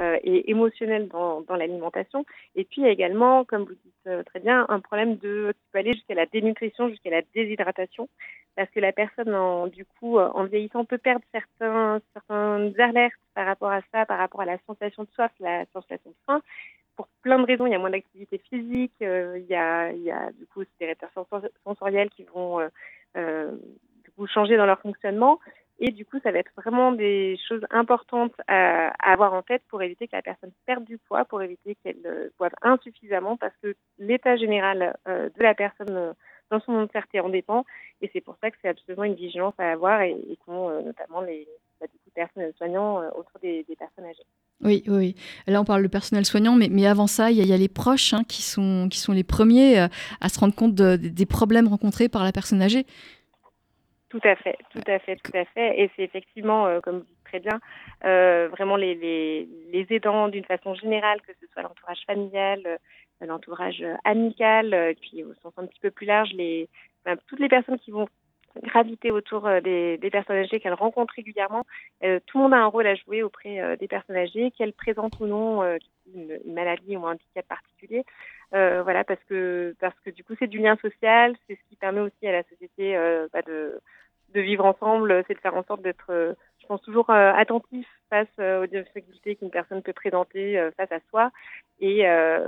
euh, 0.00 0.18
et 0.22 0.50
émotionnel 0.50 1.08
dans, 1.08 1.44
l'alimentation. 1.50 2.24
Et 2.56 2.64
puis 2.64 2.82
il 2.82 2.84
y 2.84 2.88
a 2.88 2.90
également, 2.90 3.44
comme 3.44 3.64
vous 3.64 3.74
dites 3.84 4.24
très 4.26 4.40
bien, 4.40 4.66
un 4.68 4.80
problème 4.80 5.16
de 5.16 5.52
qui 5.52 5.70
peut 5.72 5.78
aller 5.78 5.92
jusqu'à 5.92 6.14
la 6.14 6.26
dénutrition, 6.26 6.88
jusqu'à 6.88 7.10
la 7.10 7.22
déshydratation, 7.34 8.08
parce 8.56 8.70
que 8.70 8.80
la 8.80 8.92
personne 8.92 9.70
du 9.70 9.84
coup 9.84 10.18
en 10.18 10.44
vieillissant 10.44 10.84
peut 10.84 10.98
perdre 10.98 11.24
certains 11.32 12.00
certaines 12.12 12.80
alertes 12.80 13.14
par 13.34 13.46
rapport 13.46 13.70
à 13.70 13.80
ça, 13.92 14.06
par 14.06 14.18
rapport 14.18 14.40
à 14.40 14.46
la 14.46 14.58
sensation 14.66 15.04
de 15.04 15.08
soif, 15.14 15.32
la 15.40 15.64
sensation 15.72 16.10
de 16.10 16.16
faim. 16.26 16.40
Plein 17.34 17.42
de 17.42 17.46
raisons, 17.48 17.66
il 17.66 17.72
y 17.72 17.74
a 17.74 17.80
moins 17.80 17.90
d'activité 17.90 18.38
physique, 18.48 18.94
euh, 19.02 19.36
il, 19.40 19.46
y 19.46 19.56
a, 19.56 19.90
du 20.38 20.46
coup 20.46 20.62
des 20.78 20.86
répertoires 20.86 21.26
sensoriels 21.64 22.08
qui 22.10 22.22
vont 22.32 22.60
euh, 22.60 22.68
euh, 23.16 23.50
du 24.04 24.28
changer 24.28 24.56
dans 24.56 24.66
leur 24.66 24.78
fonctionnement. 24.78 25.40
Et 25.80 25.90
du 25.90 26.06
coup, 26.06 26.20
ça 26.22 26.30
va 26.30 26.38
être 26.38 26.52
vraiment 26.56 26.92
des 26.92 27.36
choses 27.48 27.66
importantes 27.70 28.34
à, 28.46 28.90
avoir 29.00 29.34
en 29.34 29.42
tête 29.42 29.62
pour 29.68 29.82
éviter 29.82 30.06
que 30.06 30.14
la 30.14 30.22
personne 30.22 30.52
perde 30.64 30.84
du 30.84 30.96
poids, 30.96 31.24
pour 31.24 31.42
éviter 31.42 31.76
qu'elle 31.82 32.30
boive 32.38 32.54
insuffisamment, 32.62 33.36
parce 33.36 33.56
que 33.60 33.74
l'état 33.98 34.36
général 34.36 34.96
de 35.06 35.42
la 35.42 35.54
personne 35.56 36.14
dans 36.52 36.60
son 36.60 36.74
entièreté 36.74 37.18
en 37.18 37.30
dépend. 37.30 37.64
Et 38.00 38.10
c'est 38.12 38.20
pour 38.20 38.36
ça 38.40 38.52
que 38.52 38.56
c'est 38.62 38.68
absolument 38.68 39.02
une 39.02 39.16
vigilance 39.16 39.54
à 39.58 39.72
avoir 39.72 40.02
et, 40.02 40.12
et 40.12 40.36
qu'ont 40.46 40.80
notamment 40.82 41.22
les, 41.22 41.48
bah, 41.80 41.86
euh, 42.26 43.10
autour 43.10 43.40
des, 43.40 43.64
personnes 43.78 44.04
âgées. 44.04 44.26
Oui, 44.64 44.82
oui. 44.86 45.14
Là, 45.46 45.60
on 45.60 45.64
parle 45.64 45.82
de 45.82 45.88
personnel 45.88 46.24
soignant, 46.24 46.54
mais, 46.54 46.68
mais 46.70 46.86
avant 46.86 47.06
ça, 47.06 47.30
il 47.30 47.46
y, 47.46 47.52
a 47.52 47.56
les 47.56 47.68
proches 47.68 48.14
hein, 48.14 48.22
qui, 48.26 48.42
sont, 48.42 48.88
qui 48.90 48.98
sont 48.98 49.12
les 49.12 49.22
premiers 49.22 49.78
euh, 49.78 49.88
à 50.22 50.28
se 50.30 50.40
rendre 50.40 50.54
compte 50.54 50.74
des 50.74 51.26
problèmes 51.26 51.68
rencontrés 51.68 52.08
par 52.08 52.24
la 52.24 52.32
personne 52.32 52.62
âgée. 52.62 52.86
Tout 54.08 54.20
à 54.24 54.36
fait, 54.36 54.56
tout 54.70 54.80
à 54.86 54.98
fait, 54.98 55.16
tout 55.16 55.36
à 55.36 55.44
fait. 55.44 55.80
Et 55.80 55.90
c'est 55.94 56.02
effectivement, 56.02 56.66
euh, 56.66 56.80
comme 56.80 56.98
vous 56.98 57.04
dites 57.04 57.24
très 57.24 57.40
bien, 57.40 57.60
vraiment 58.48 58.76
les, 58.76 58.94
les, 58.94 59.86
aidants 59.90 60.28
d'une 60.28 60.44
façon 60.44 60.74
générale, 60.74 61.20
que 61.20 61.32
ce 61.40 61.46
soit 61.52 61.62
l'entourage 61.62 62.00
familial, 62.06 62.78
l'entourage 63.20 63.84
amical, 64.04 64.94
puis 65.00 65.24
au 65.24 65.34
sens 65.42 65.52
un 65.56 65.66
petit 65.66 65.80
peu 65.80 65.90
plus 65.90 66.06
large, 66.06 66.30
les, 66.32 66.68
toutes 67.26 67.40
les 67.40 67.48
personnes 67.48 67.78
qui 67.78 67.90
vont 67.90 68.08
graviter 68.62 69.10
autour 69.10 69.46
euh, 69.46 69.60
des, 69.60 69.98
personnes 70.10 70.36
âgées 70.36 70.60
qu'elles 70.60 70.74
rencontrent 70.74 71.14
régulièrement. 71.14 71.64
Euh, 72.02 72.20
tout 72.26 72.38
le 72.38 72.44
monde 72.44 72.54
a 72.54 72.58
un 72.58 72.66
rôle 72.66 72.86
à 72.86 72.94
jouer 72.94 73.22
auprès 73.22 73.60
euh, 73.60 73.76
des 73.76 73.88
personnes 73.88 74.16
âgées, 74.16 74.52
qu'elles 74.52 74.72
présentent 74.72 75.18
ou 75.20 75.26
non 75.26 75.62
une, 76.14 76.38
maladie 76.46 76.96
ou 76.96 77.06
un 77.06 77.12
handicap 77.12 77.46
particulier. 77.46 78.04
voilà, 78.52 79.04
parce 79.04 79.22
que 79.28 79.74
parce 79.80 79.98
que 80.04 80.10
du 80.10 80.22
coup 80.22 80.34
c'est 80.38 80.46
du 80.46 80.58
lien 80.58 80.76
social, 80.76 81.34
c'est 81.46 81.54
ce 81.56 81.68
qui 81.68 81.76
permet 81.76 82.00
aussi 82.00 82.26
à 82.26 82.32
la 82.32 82.42
société 82.44 82.96
bah, 83.32 83.42
de 83.42 84.40
vivre 84.40 84.64
ensemble, 84.64 85.24
c'est 85.26 85.34
de 85.34 85.40
faire 85.40 85.56
en 85.56 85.64
sorte 85.64 85.82
d'être, 85.82 86.36
je 86.60 86.66
pense 86.66 86.82
toujours 86.82 87.10
attentif 87.10 87.86
face 88.10 88.28
aux 88.38 88.66
difficultés 88.66 89.36
qu'une 89.36 89.50
personne 89.50 89.82
peut 89.82 89.92
présenter 89.92 90.60
face 90.76 90.92
à 90.92 91.00
soi. 91.10 91.30
Et 91.80 92.02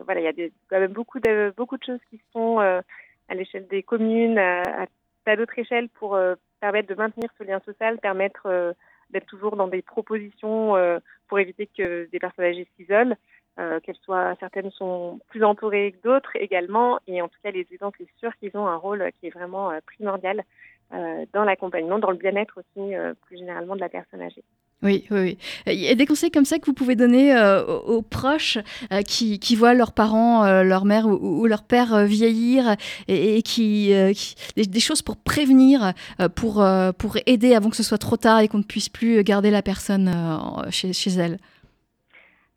voilà, 0.05 0.21
il 0.21 0.25
y 0.25 0.29
a 0.29 0.49
quand 0.69 0.81
même 0.81 0.93
beaucoup 0.93 1.19
de 1.19 1.53
beaucoup 1.57 1.79
de 1.79 1.85
choses 1.85 2.01
qui 2.11 2.19
se 2.19 2.33
font 2.33 2.61
à 2.61 3.35
l'échelle 3.35 3.67
des 3.69 3.83
communes, 3.83 4.39
à 5.31 5.37
d'autres 5.37 5.59
échelles 5.59 5.89
pour 5.89 6.15
euh, 6.15 6.35
permettre 6.61 6.89
de 6.89 6.95
maintenir 6.95 7.29
ce 7.39 7.45
lien 7.45 7.61
social, 7.65 7.99
permettre 7.99 8.47
euh, 8.47 8.73
d'être 9.11 9.27
toujours 9.27 9.57
dans 9.57 9.69
des 9.69 9.83
propositions 9.83 10.77
euh, 10.77 10.99
pour 11.29 11.39
éviter 11.39 11.67
que 11.67 12.09
des 12.11 12.19
personnes 12.19 12.45
âgées 12.45 12.69
s'isolent, 12.77 13.17
qu'elles 13.83 13.97
soient 14.03 14.35
certaines 14.39 14.71
sont 14.71 15.19
plus 15.29 15.43
entourées 15.43 15.93
que 15.93 16.07
d'autres 16.07 16.37
également, 16.37 16.99
et 17.07 17.23
en 17.23 17.29
tout 17.29 17.39
cas 17.43 17.51
les 17.51 17.67
aidants, 17.73 17.91
c'est 17.97 18.07
sûr 18.19 18.31
qu'ils 18.37 18.55
ont 18.55 18.67
un 18.67 18.77
rôle 18.77 19.11
qui 19.19 19.29
est 19.29 19.31
vraiment 19.31 19.73
primordial 19.87 20.45
dans 20.91 21.43
l'accompagnement, 21.43 21.99
dans 21.99 22.11
le 22.11 22.19
bien-être 22.19 22.59
aussi 22.59 22.93
plus 23.23 23.39
généralement 23.39 23.75
de 23.75 23.81
la 23.81 23.89
personne 23.89 24.21
âgée. 24.21 24.45
Oui, 24.83 25.07
oui, 25.11 25.39
Il 25.67 25.81
y 25.81 25.89
a 25.89 25.95
des 25.95 26.05
conseils 26.05 26.31
comme 26.31 26.45
ça 26.45 26.59
que 26.59 26.67
vous 26.67 26.75
pouvez 26.75 26.97
donner 26.97 27.35
euh, 27.35 27.65
aux, 27.65 28.03
proches 28.03 28.59
euh, 28.93 29.01
qui, 29.01 29.57
voient 29.57 29.73
leurs 29.73 29.93
parents, 29.93 30.45
euh, 30.45 30.63
leur 30.65 30.85
mère 30.85 31.07
ou, 31.07 31.47
leur 31.47 31.63
père 31.63 32.05
vieillir 32.05 32.77
et, 33.09 33.41
qui, 33.43 33.95
des, 34.57 34.81
choses 34.81 35.01
pour 35.01 35.17
prévenir, 35.17 35.95
pour, 36.35 36.65
pour 36.99 37.17
aider 37.25 37.55
avant 37.55 37.71
que 37.71 37.77
ce 37.77 37.83
soit 37.83 37.97
trop 37.97 38.19
tard 38.19 38.41
et 38.41 38.49
qu'on 38.49 38.59
ne 38.59 38.63
puisse 38.63 38.91
plus 38.91 39.25
garder 39.25 39.51
la 39.51 39.63
personne 39.63 40.13
chez, 40.71 40.93
chez 40.93 41.11
elle. 41.11 41.39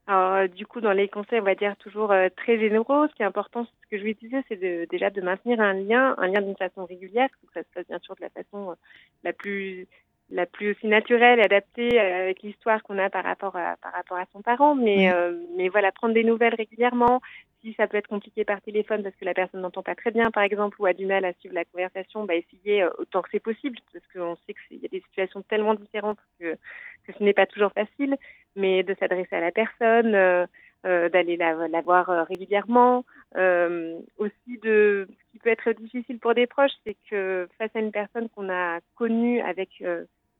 Alors, 0.05 0.49
du 0.49 0.65
coup, 0.65 0.81
dans 0.81 0.91
les 0.91 1.07
conseils, 1.07 1.39
on 1.39 1.43
va 1.43 1.55
dire 1.55 1.77
toujours 1.77 2.13
très 2.35 2.59
généraux. 2.59 3.07
Ce 3.07 3.15
qui 3.15 3.21
est 3.21 3.25
important, 3.25 3.63
ce 3.63 3.89
que 3.89 3.97
je 3.97 4.03
vais 4.03 4.11
utiliser, 4.11 4.43
c'est 4.49 4.59
déjà 4.89 5.09
de 5.09 5.21
maintenir 5.21 5.61
un 5.61 5.73
lien, 5.73 6.15
un 6.17 6.27
lien 6.27 6.41
d'une 6.41 6.57
façon 6.57 6.83
régulière, 6.85 7.29
que 7.29 7.53
ça 7.53 7.61
se 7.61 7.67
passe 7.73 7.87
bien 7.87 7.99
sûr 7.99 8.15
de 8.15 8.21
la 8.21 8.29
façon 8.29 8.75
la 9.23 9.31
plus 9.31 9.87
la 10.31 10.45
plus 10.45 10.71
aussi 10.71 10.87
naturelle, 10.87 11.39
adaptée 11.39 11.99
euh, 11.99 12.23
avec 12.23 12.41
l'histoire 12.43 12.83
qu'on 12.83 12.97
a 12.97 13.09
par 13.09 13.23
rapport 13.23 13.55
à, 13.55 13.77
par 13.77 13.93
rapport 13.93 14.17
à 14.17 14.25
son 14.31 14.41
parent. 14.41 14.75
Mais, 14.75 15.11
euh, 15.11 15.33
mais 15.57 15.69
voilà, 15.69 15.91
prendre 15.91 16.13
des 16.13 16.23
nouvelles 16.23 16.55
régulièrement. 16.55 17.21
Si 17.61 17.73
ça 17.73 17.87
peut 17.87 17.97
être 17.97 18.07
compliqué 18.07 18.45
par 18.45 18.61
téléphone 18.61 19.03
parce 19.03 19.15
que 19.15 19.25
la 19.25 19.33
personne 19.33 19.61
n'entend 19.61 19.83
pas 19.83 19.95
très 19.95 20.11
bien, 20.11 20.31
par 20.31 20.43
exemple, 20.43 20.79
ou 20.79 20.85
a 20.85 20.93
du 20.93 21.05
mal 21.05 21.25
à 21.25 21.33
suivre 21.33 21.55
la 21.55 21.65
conversation, 21.65 22.23
bah, 22.23 22.35
essayer 22.35 22.83
euh, 22.83 22.89
autant 22.99 23.21
que 23.21 23.29
c'est 23.31 23.41
possible, 23.41 23.77
parce 23.91 24.05
qu'on 24.13 24.37
sait 24.47 24.55
qu'il 24.67 24.77
y 24.77 24.85
a 24.85 24.89
des 24.89 25.01
situations 25.01 25.41
tellement 25.41 25.73
différentes 25.73 26.19
que, 26.39 26.53
que 26.53 27.13
ce 27.17 27.23
n'est 27.23 27.33
pas 27.33 27.47
toujours 27.47 27.73
facile, 27.73 28.15
mais 28.55 28.83
de 28.83 28.95
s'adresser 28.99 29.35
à 29.35 29.41
la 29.41 29.51
personne, 29.51 30.15
euh, 30.15 31.09
d'aller 31.09 31.35
la, 31.35 31.67
la, 31.67 31.81
voir 31.81 32.07
régulièrement. 32.27 33.03
aussi, 33.35 34.57
de, 34.63 35.05
ce 35.09 35.31
qui 35.31 35.39
peut 35.39 35.49
être 35.49 35.73
difficile 35.73 36.19
pour 36.19 36.35
des 36.35 36.47
proches, 36.47 36.71
c'est 36.85 36.95
que 37.09 37.49
face 37.57 37.75
à 37.75 37.79
une 37.79 37.91
personne 37.91 38.29
qu'on 38.29 38.49
a 38.49 38.79
connue 38.95 39.41
avec 39.41 39.83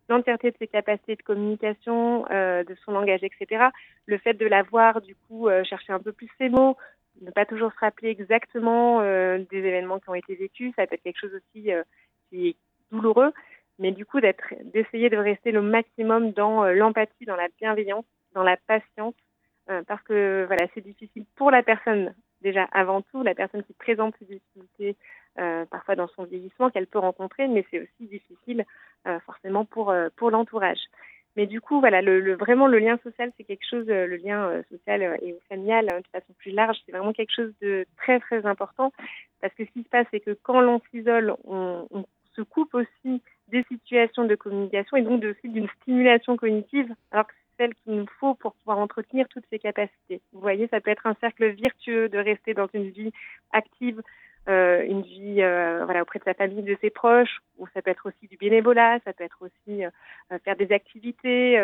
l'entièreté 0.09 0.51
de 0.51 0.57
ses 0.57 0.67
capacités 0.67 1.15
de 1.15 1.21
communication, 1.21 2.25
euh, 2.31 2.63
de 2.63 2.75
son 2.83 2.91
langage, 2.91 3.23
etc. 3.23 3.65
Le 4.05 4.17
fait 4.17 4.33
de 4.33 4.45
la 4.45 4.63
voir, 4.63 5.01
du 5.01 5.15
coup, 5.15 5.47
euh, 5.47 5.63
chercher 5.63 5.93
un 5.93 5.99
peu 5.99 6.11
plus 6.11 6.29
ses 6.37 6.49
mots, 6.49 6.75
ne 7.21 7.31
pas 7.31 7.45
toujours 7.45 7.71
se 7.71 7.79
rappeler 7.79 8.09
exactement 8.09 9.01
euh, 9.01 9.39
des 9.49 9.57
événements 9.57 9.99
qui 9.99 10.09
ont 10.09 10.15
été 10.15 10.35
vécus, 10.35 10.73
ça 10.75 10.87
peut 10.87 10.95
être 10.95 11.03
quelque 11.03 11.19
chose 11.19 11.33
aussi 11.35 11.69
qui 12.29 12.49
est 12.49 12.55
douloureux, 12.91 13.31
mais 13.77 13.91
du 13.91 14.05
coup 14.05 14.19
d'essayer 14.21 15.09
de 15.09 15.17
rester 15.17 15.51
le 15.51 15.61
maximum 15.61 16.31
dans 16.31 16.65
l'empathie, 16.65 17.25
dans 17.25 17.35
la 17.35 17.47
bienveillance, 17.59 18.05
dans 18.33 18.43
la 18.43 18.57
patience, 18.57 19.15
parce 19.87 20.01
que 20.03 20.45
voilà, 20.47 20.67
c'est 20.73 20.81
difficile 20.81 21.25
pour 21.35 21.51
la 21.51 21.61
personne 21.61 22.13
déjà 22.41 22.63
avant 22.71 23.01
tout, 23.01 23.21
la 23.21 23.35
personne 23.35 23.63
qui 23.63 23.73
présente 23.73 24.15
ses 24.19 24.25
difficultés 24.25 24.95
euh, 25.37 25.65
parfois 25.65 25.95
dans 25.95 26.07
son 26.07 26.23
vieillissement 26.23 26.69
qu'elle 26.69 26.87
peut 26.87 26.99
rencontrer, 26.99 27.47
mais 27.47 27.65
c'est 27.69 27.79
aussi 27.79 28.09
difficile 28.09 28.65
euh, 29.07 29.19
forcément 29.21 29.63
pour 29.65 29.91
euh, 29.91 30.09
pour 30.15 30.31
l'entourage. 30.31 30.79
Mais 31.35 31.45
du 31.45 31.61
coup, 31.61 31.79
voilà, 31.79 32.01
vraiment 32.35 32.67
le 32.67 32.79
lien 32.79 32.97
social, 33.03 33.31
c'est 33.37 33.43
quelque 33.43 33.65
chose, 33.69 33.85
le 33.87 34.15
lien 34.15 34.61
social 34.71 35.17
et 35.21 35.35
familial 35.47 35.85
de 35.85 36.07
façon 36.11 36.33
plus 36.39 36.51
large, 36.51 36.75
c'est 36.85 36.91
vraiment 36.91 37.13
quelque 37.13 37.33
chose 37.33 37.53
de 37.61 37.85
très 37.97 38.19
très 38.19 38.45
important 38.45 38.91
parce 39.39 39.53
que 39.53 39.63
ce 39.63 39.71
qui 39.71 39.83
se 39.83 39.89
passe, 39.89 40.07
c'est 40.11 40.19
que 40.19 40.37
quand 40.43 40.59
l'on 40.59 40.81
s'isole, 40.91 41.35
on, 41.45 41.87
se 42.35 42.41
coupe 42.41 42.73
aussi 42.73 43.21
des 43.47 43.63
situations 43.63 44.23
de 44.23 44.35
communication 44.35 44.97
et 44.97 45.01
donc 45.01 45.23
aussi 45.23 45.49
d'une 45.49 45.67
stimulation 45.81 46.37
cognitive, 46.37 46.93
alors 47.11 47.27
que 47.27 47.33
c'est 47.33 47.63
celle 47.63 47.75
qu'il 47.75 47.95
nous 47.95 48.05
faut 48.19 48.35
pour 48.35 48.53
pouvoir 48.53 48.77
entretenir 48.77 49.27
toutes 49.29 49.45
ces 49.49 49.59
capacités. 49.59 50.21
Vous 50.31 50.39
voyez, 50.39 50.67
ça 50.67 50.79
peut 50.79 50.91
être 50.91 51.07
un 51.07 51.15
cercle 51.15 51.49
virtueux 51.49 52.07
de 52.07 52.17
rester 52.17 52.53
dans 52.53 52.67
une 52.73 52.89
vie 52.91 53.11
active, 53.51 54.01
une 54.49 55.01
vie 55.01 55.41
euh, 55.41 55.85
voilà 55.85 56.01
auprès 56.01 56.19
de 56.19 56.23
sa 56.23 56.33
famille, 56.33 56.63
de 56.63 56.77
ses 56.81 56.89
proches, 56.89 57.39
ou 57.57 57.67
ça 57.73 57.81
peut 57.81 57.91
être 57.91 58.07
aussi 58.07 58.27
du 58.27 58.37
bénévolat, 58.37 58.99
ça 59.05 59.13
peut 59.13 59.23
être 59.23 59.41
aussi 59.41 59.85
euh, 59.85 59.89
faire 60.43 60.55
des 60.55 60.71
activités, 60.71 61.59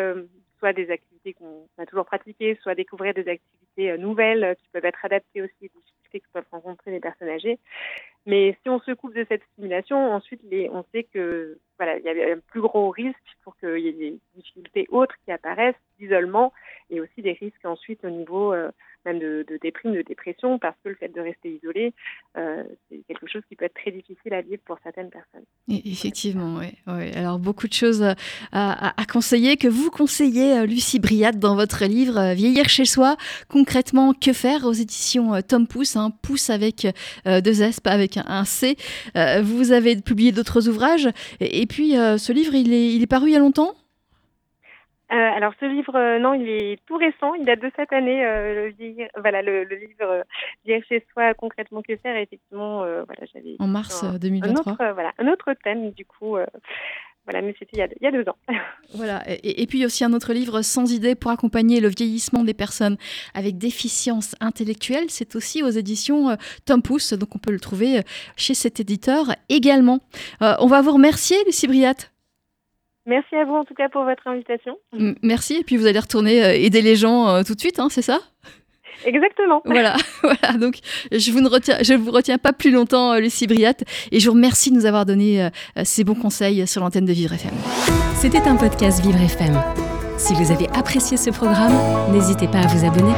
soit 0.58 0.72
des 0.72 0.90
activités 0.90 1.34
qu'on 1.34 1.66
a 1.78 1.86
toujours 1.86 2.06
pratiquées, 2.06 2.58
soit 2.62 2.74
découvrir 2.74 3.14
des 3.14 3.28
activités 3.28 3.98
nouvelles 3.98 4.56
qui 4.56 4.68
peuvent 4.72 4.84
être 4.84 5.04
adaptées 5.04 5.42
aussi 5.42 5.70
aux 5.74 5.80
difficultés 5.80 6.20
que 6.20 6.26
peuvent 6.32 6.44
rencontrer 6.50 6.92
les 6.92 7.00
personnes 7.00 7.28
âgées. 7.28 7.58
Mais 8.24 8.56
si 8.62 8.68
on 8.68 8.80
se 8.80 8.92
coupe 8.92 9.14
de 9.14 9.26
cette 9.28 9.42
stimulation, 9.52 10.12
ensuite 10.12 10.40
on 10.72 10.84
sait 10.92 11.04
que 11.04 11.58
voilà, 11.78 11.98
il 11.98 12.04
y 12.04 12.08
a 12.08 12.34
un 12.34 12.38
plus 12.38 12.60
gros 12.60 12.90
risque 12.90 13.36
pour 13.44 13.56
qu'il 13.58 13.78
y 13.78 13.88
ait 13.88 13.92
des 13.92 14.18
difficultés 14.34 14.86
autres 14.90 15.14
qui 15.24 15.32
apparaissent, 15.32 15.74
d'isolement, 15.98 16.52
et 16.90 17.00
aussi 17.00 17.22
des 17.22 17.32
risques 17.32 17.64
ensuite 17.64 18.04
au 18.04 18.10
niveau 18.10 18.54
même 19.06 19.18
de, 19.18 19.44
déprime, 19.62 19.94
de 19.94 20.02
dépression, 20.02 20.58
parce 20.58 20.76
que 20.84 20.90
le 20.90 20.94
fait 20.96 21.08
de 21.08 21.20
rester 21.20 21.58
isolé, 21.62 21.94
euh, 22.36 22.64
c'est 22.90 22.98
quelque 23.08 23.26
chose 23.26 23.42
qui 23.48 23.56
peut 23.56 23.64
être 23.64 23.74
très 23.74 23.90
difficile 23.90 24.34
à 24.34 24.42
vivre 24.42 24.60
pour 24.64 24.78
certaines 24.82 25.10
personnes. 25.10 25.44
effectivement, 25.68 26.56
oui. 26.56 26.66
Ouais. 26.86 27.14
Alors 27.16 27.38
beaucoup 27.38 27.68
de 27.68 27.72
choses 27.72 28.04
à, 28.52 28.92
conseiller, 29.10 29.56
que 29.56 29.68
vous 29.68 29.90
conseillez, 29.90 30.58
euh, 30.58 30.66
Lucie 30.66 30.98
Briat, 30.98 31.32
dans 31.32 31.54
votre 31.54 31.84
livre 31.84 32.18
euh, 32.18 32.34
Vieillir 32.34 32.68
chez 32.68 32.84
soi. 32.84 33.16
Concrètement, 33.48 34.12
que 34.12 34.32
faire 34.32 34.64
aux 34.64 34.72
éditions 34.72 35.40
Tom 35.42 35.66
Pouce, 35.66 35.96
un 35.96 36.10
Pouce 36.10 36.50
avec 36.50 36.86
deux 37.24 37.62
S, 37.62 37.80
pas 37.80 37.92
avec 37.92 38.18
un, 38.18 38.44
C. 38.44 38.76
vous 39.42 39.72
avez 39.72 39.96
publié 39.96 40.32
d'autres 40.32 40.68
ouvrages, 40.68 41.08
et, 41.40 41.66
puis 41.66 41.92
ce 41.92 42.32
livre, 42.32 42.54
il 42.54 42.72
est, 42.72 42.94
il 42.94 43.02
est 43.02 43.06
paru 43.06 43.28
il 43.28 43.32
y 43.32 43.36
a 43.36 43.38
longtemps? 43.38 43.74
euh, 43.74 43.85
alors 45.36 45.52
ce 45.60 45.66
livre, 45.66 45.94
euh, 45.94 46.18
non, 46.18 46.32
il 46.32 46.48
est 46.48 46.78
tout 46.86 46.96
récent, 46.96 47.34
il 47.34 47.44
date 47.44 47.60
de 47.60 47.70
cette 47.76 47.92
année. 47.92 48.24
Euh, 48.24 48.70
le, 48.78 49.20
voilà, 49.20 49.42
le, 49.42 49.64
le 49.64 49.76
livre 49.76 50.24
Vieillir 50.64 50.82
chez 50.88 51.04
soi, 51.12 51.34
concrètement 51.34 51.82
que 51.82 51.94
faire. 51.96 52.16
effectivement, 52.16 52.78
voilà, 52.78 53.20
j'avais 53.34 53.56
en 53.58 53.66
mars 53.66 54.02
2023. 54.18 54.48
Un 54.48 54.72
autre, 54.72 54.94
voilà, 54.94 55.12
un 55.18 55.28
autre 55.28 55.52
thème 55.62 55.90
du 55.90 56.06
coup. 56.06 56.38
voilà, 57.26 57.42
mais 57.42 57.54
c'était 57.58 57.76
il, 57.76 57.88
il, 58.00 58.04
y 58.04 58.06
a 58.06 58.12
deux 58.12 58.26
ans. 58.30 58.36
Voilà, 58.94 59.22
et, 59.28 59.62
et, 59.62 59.66
puis 59.66 59.84
aussi 59.84 60.04
un 60.04 60.14
autre 60.14 60.32
livre, 60.32 60.62
Sans 60.62 60.90
idées 60.90 61.14
pour 61.14 61.30
accompagner 61.30 61.80
le 61.80 61.88
vieillissement 61.88 62.42
des 62.42 62.54
personnes 62.54 62.96
avec 63.34 63.58
déficience 63.58 64.36
intellectuelle. 64.40 65.04
C'est 65.08 65.36
aussi 65.36 65.62
aux 65.62 65.68
éditions 65.68 66.34
Tom 66.64 66.80
Pouce, 66.80 67.12
donc 67.12 67.36
on 67.36 67.38
peut 67.38 67.52
le 67.52 67.60
trouver 67.60 68.00
chez 68.36 68.54
cet 68.54 68.80
éditeur 68.80 69.26
également. 69.50 69.98
on 70.40 70.66
va 70.66 70.80
vous 70.80 70.92
remercier, 70.92 71.36
Lucie 71.44 71.66
Briat. 71.66 72.15
Merci 73.06 73.36
à 73.36 73.44
vous 73.44 73.54
en 73.54 73.64
tout 73.64 73.74
cas 73.74 73.88
pour 73.88 74.04
votre 74.04 74.26
invitation. 74.26 74.76
Merci, 75.22 75.58
et 75.58 75.64
puis 75.64 75.76
vous 75.76 75.86
allez 75.86 75.98
retourner 75.98 76.44
euh, 76.44 76.52
aider 76.52 76.82
les 76.82 76.96
gens 76.96 77.28
euh, 77.28 77.42
tout 77.44 77.54
de 77.54 77.60
suite, 77.60 77.78
hein, 77.78 77.88
c'est 77.88 78.02
ça? 78.02 78.18
Exactement. 79.04 79.62
Voilà, 79.64 79.96
voilà. 80.22 80.58
Donc, 80.58 80.78
je 81.12 81.30
vous 81.30 81.40
ne 81.40 81.48
retiens, 81.48 81.78
je 81.82 81.94
vous 81.94 82.10
retiens 82.10 82.38
pas 82.38 82.52
plus 82.52 82.72
longtemps, 82.72 83.12
euh, 83.12 83.20
Lucie 83.20 83.46
Briat, 83.46 83.74
et 84.10 84.18
je 84.18 84.26
vous 84.26 84.34
remercie 84.34 84.70
de 84.70 84.76
nous 84.76 84.86
avoir 84.86 85.06
donné 85.06 85.48
ces 85.84 86.02
bons 86.02 86.14
conseils 86.14 86.66
sur 86.66 86.80
l'antenne 86.80 87.04
de 87.04 87.12
Vivre 87.12 87.34
FM. 87.34 87.52
C'était 88.16 88.48
un 88.48 88.56
podcast 88.56 89.04
Vivre 89.04 89.20
FM. 89.22 89.54
Si 90.18 90.34
vous 90.34 90.50
avez 90.50 90.68
apprécié 90.70 91.16
ce 91.16 91.30
programme, 91.30 91.74
n'hésitez 92.12 92.48
pas 92.48 92.58
à 92.60 92.66
vous 92.66 92.84
abonner. 92.86 93.12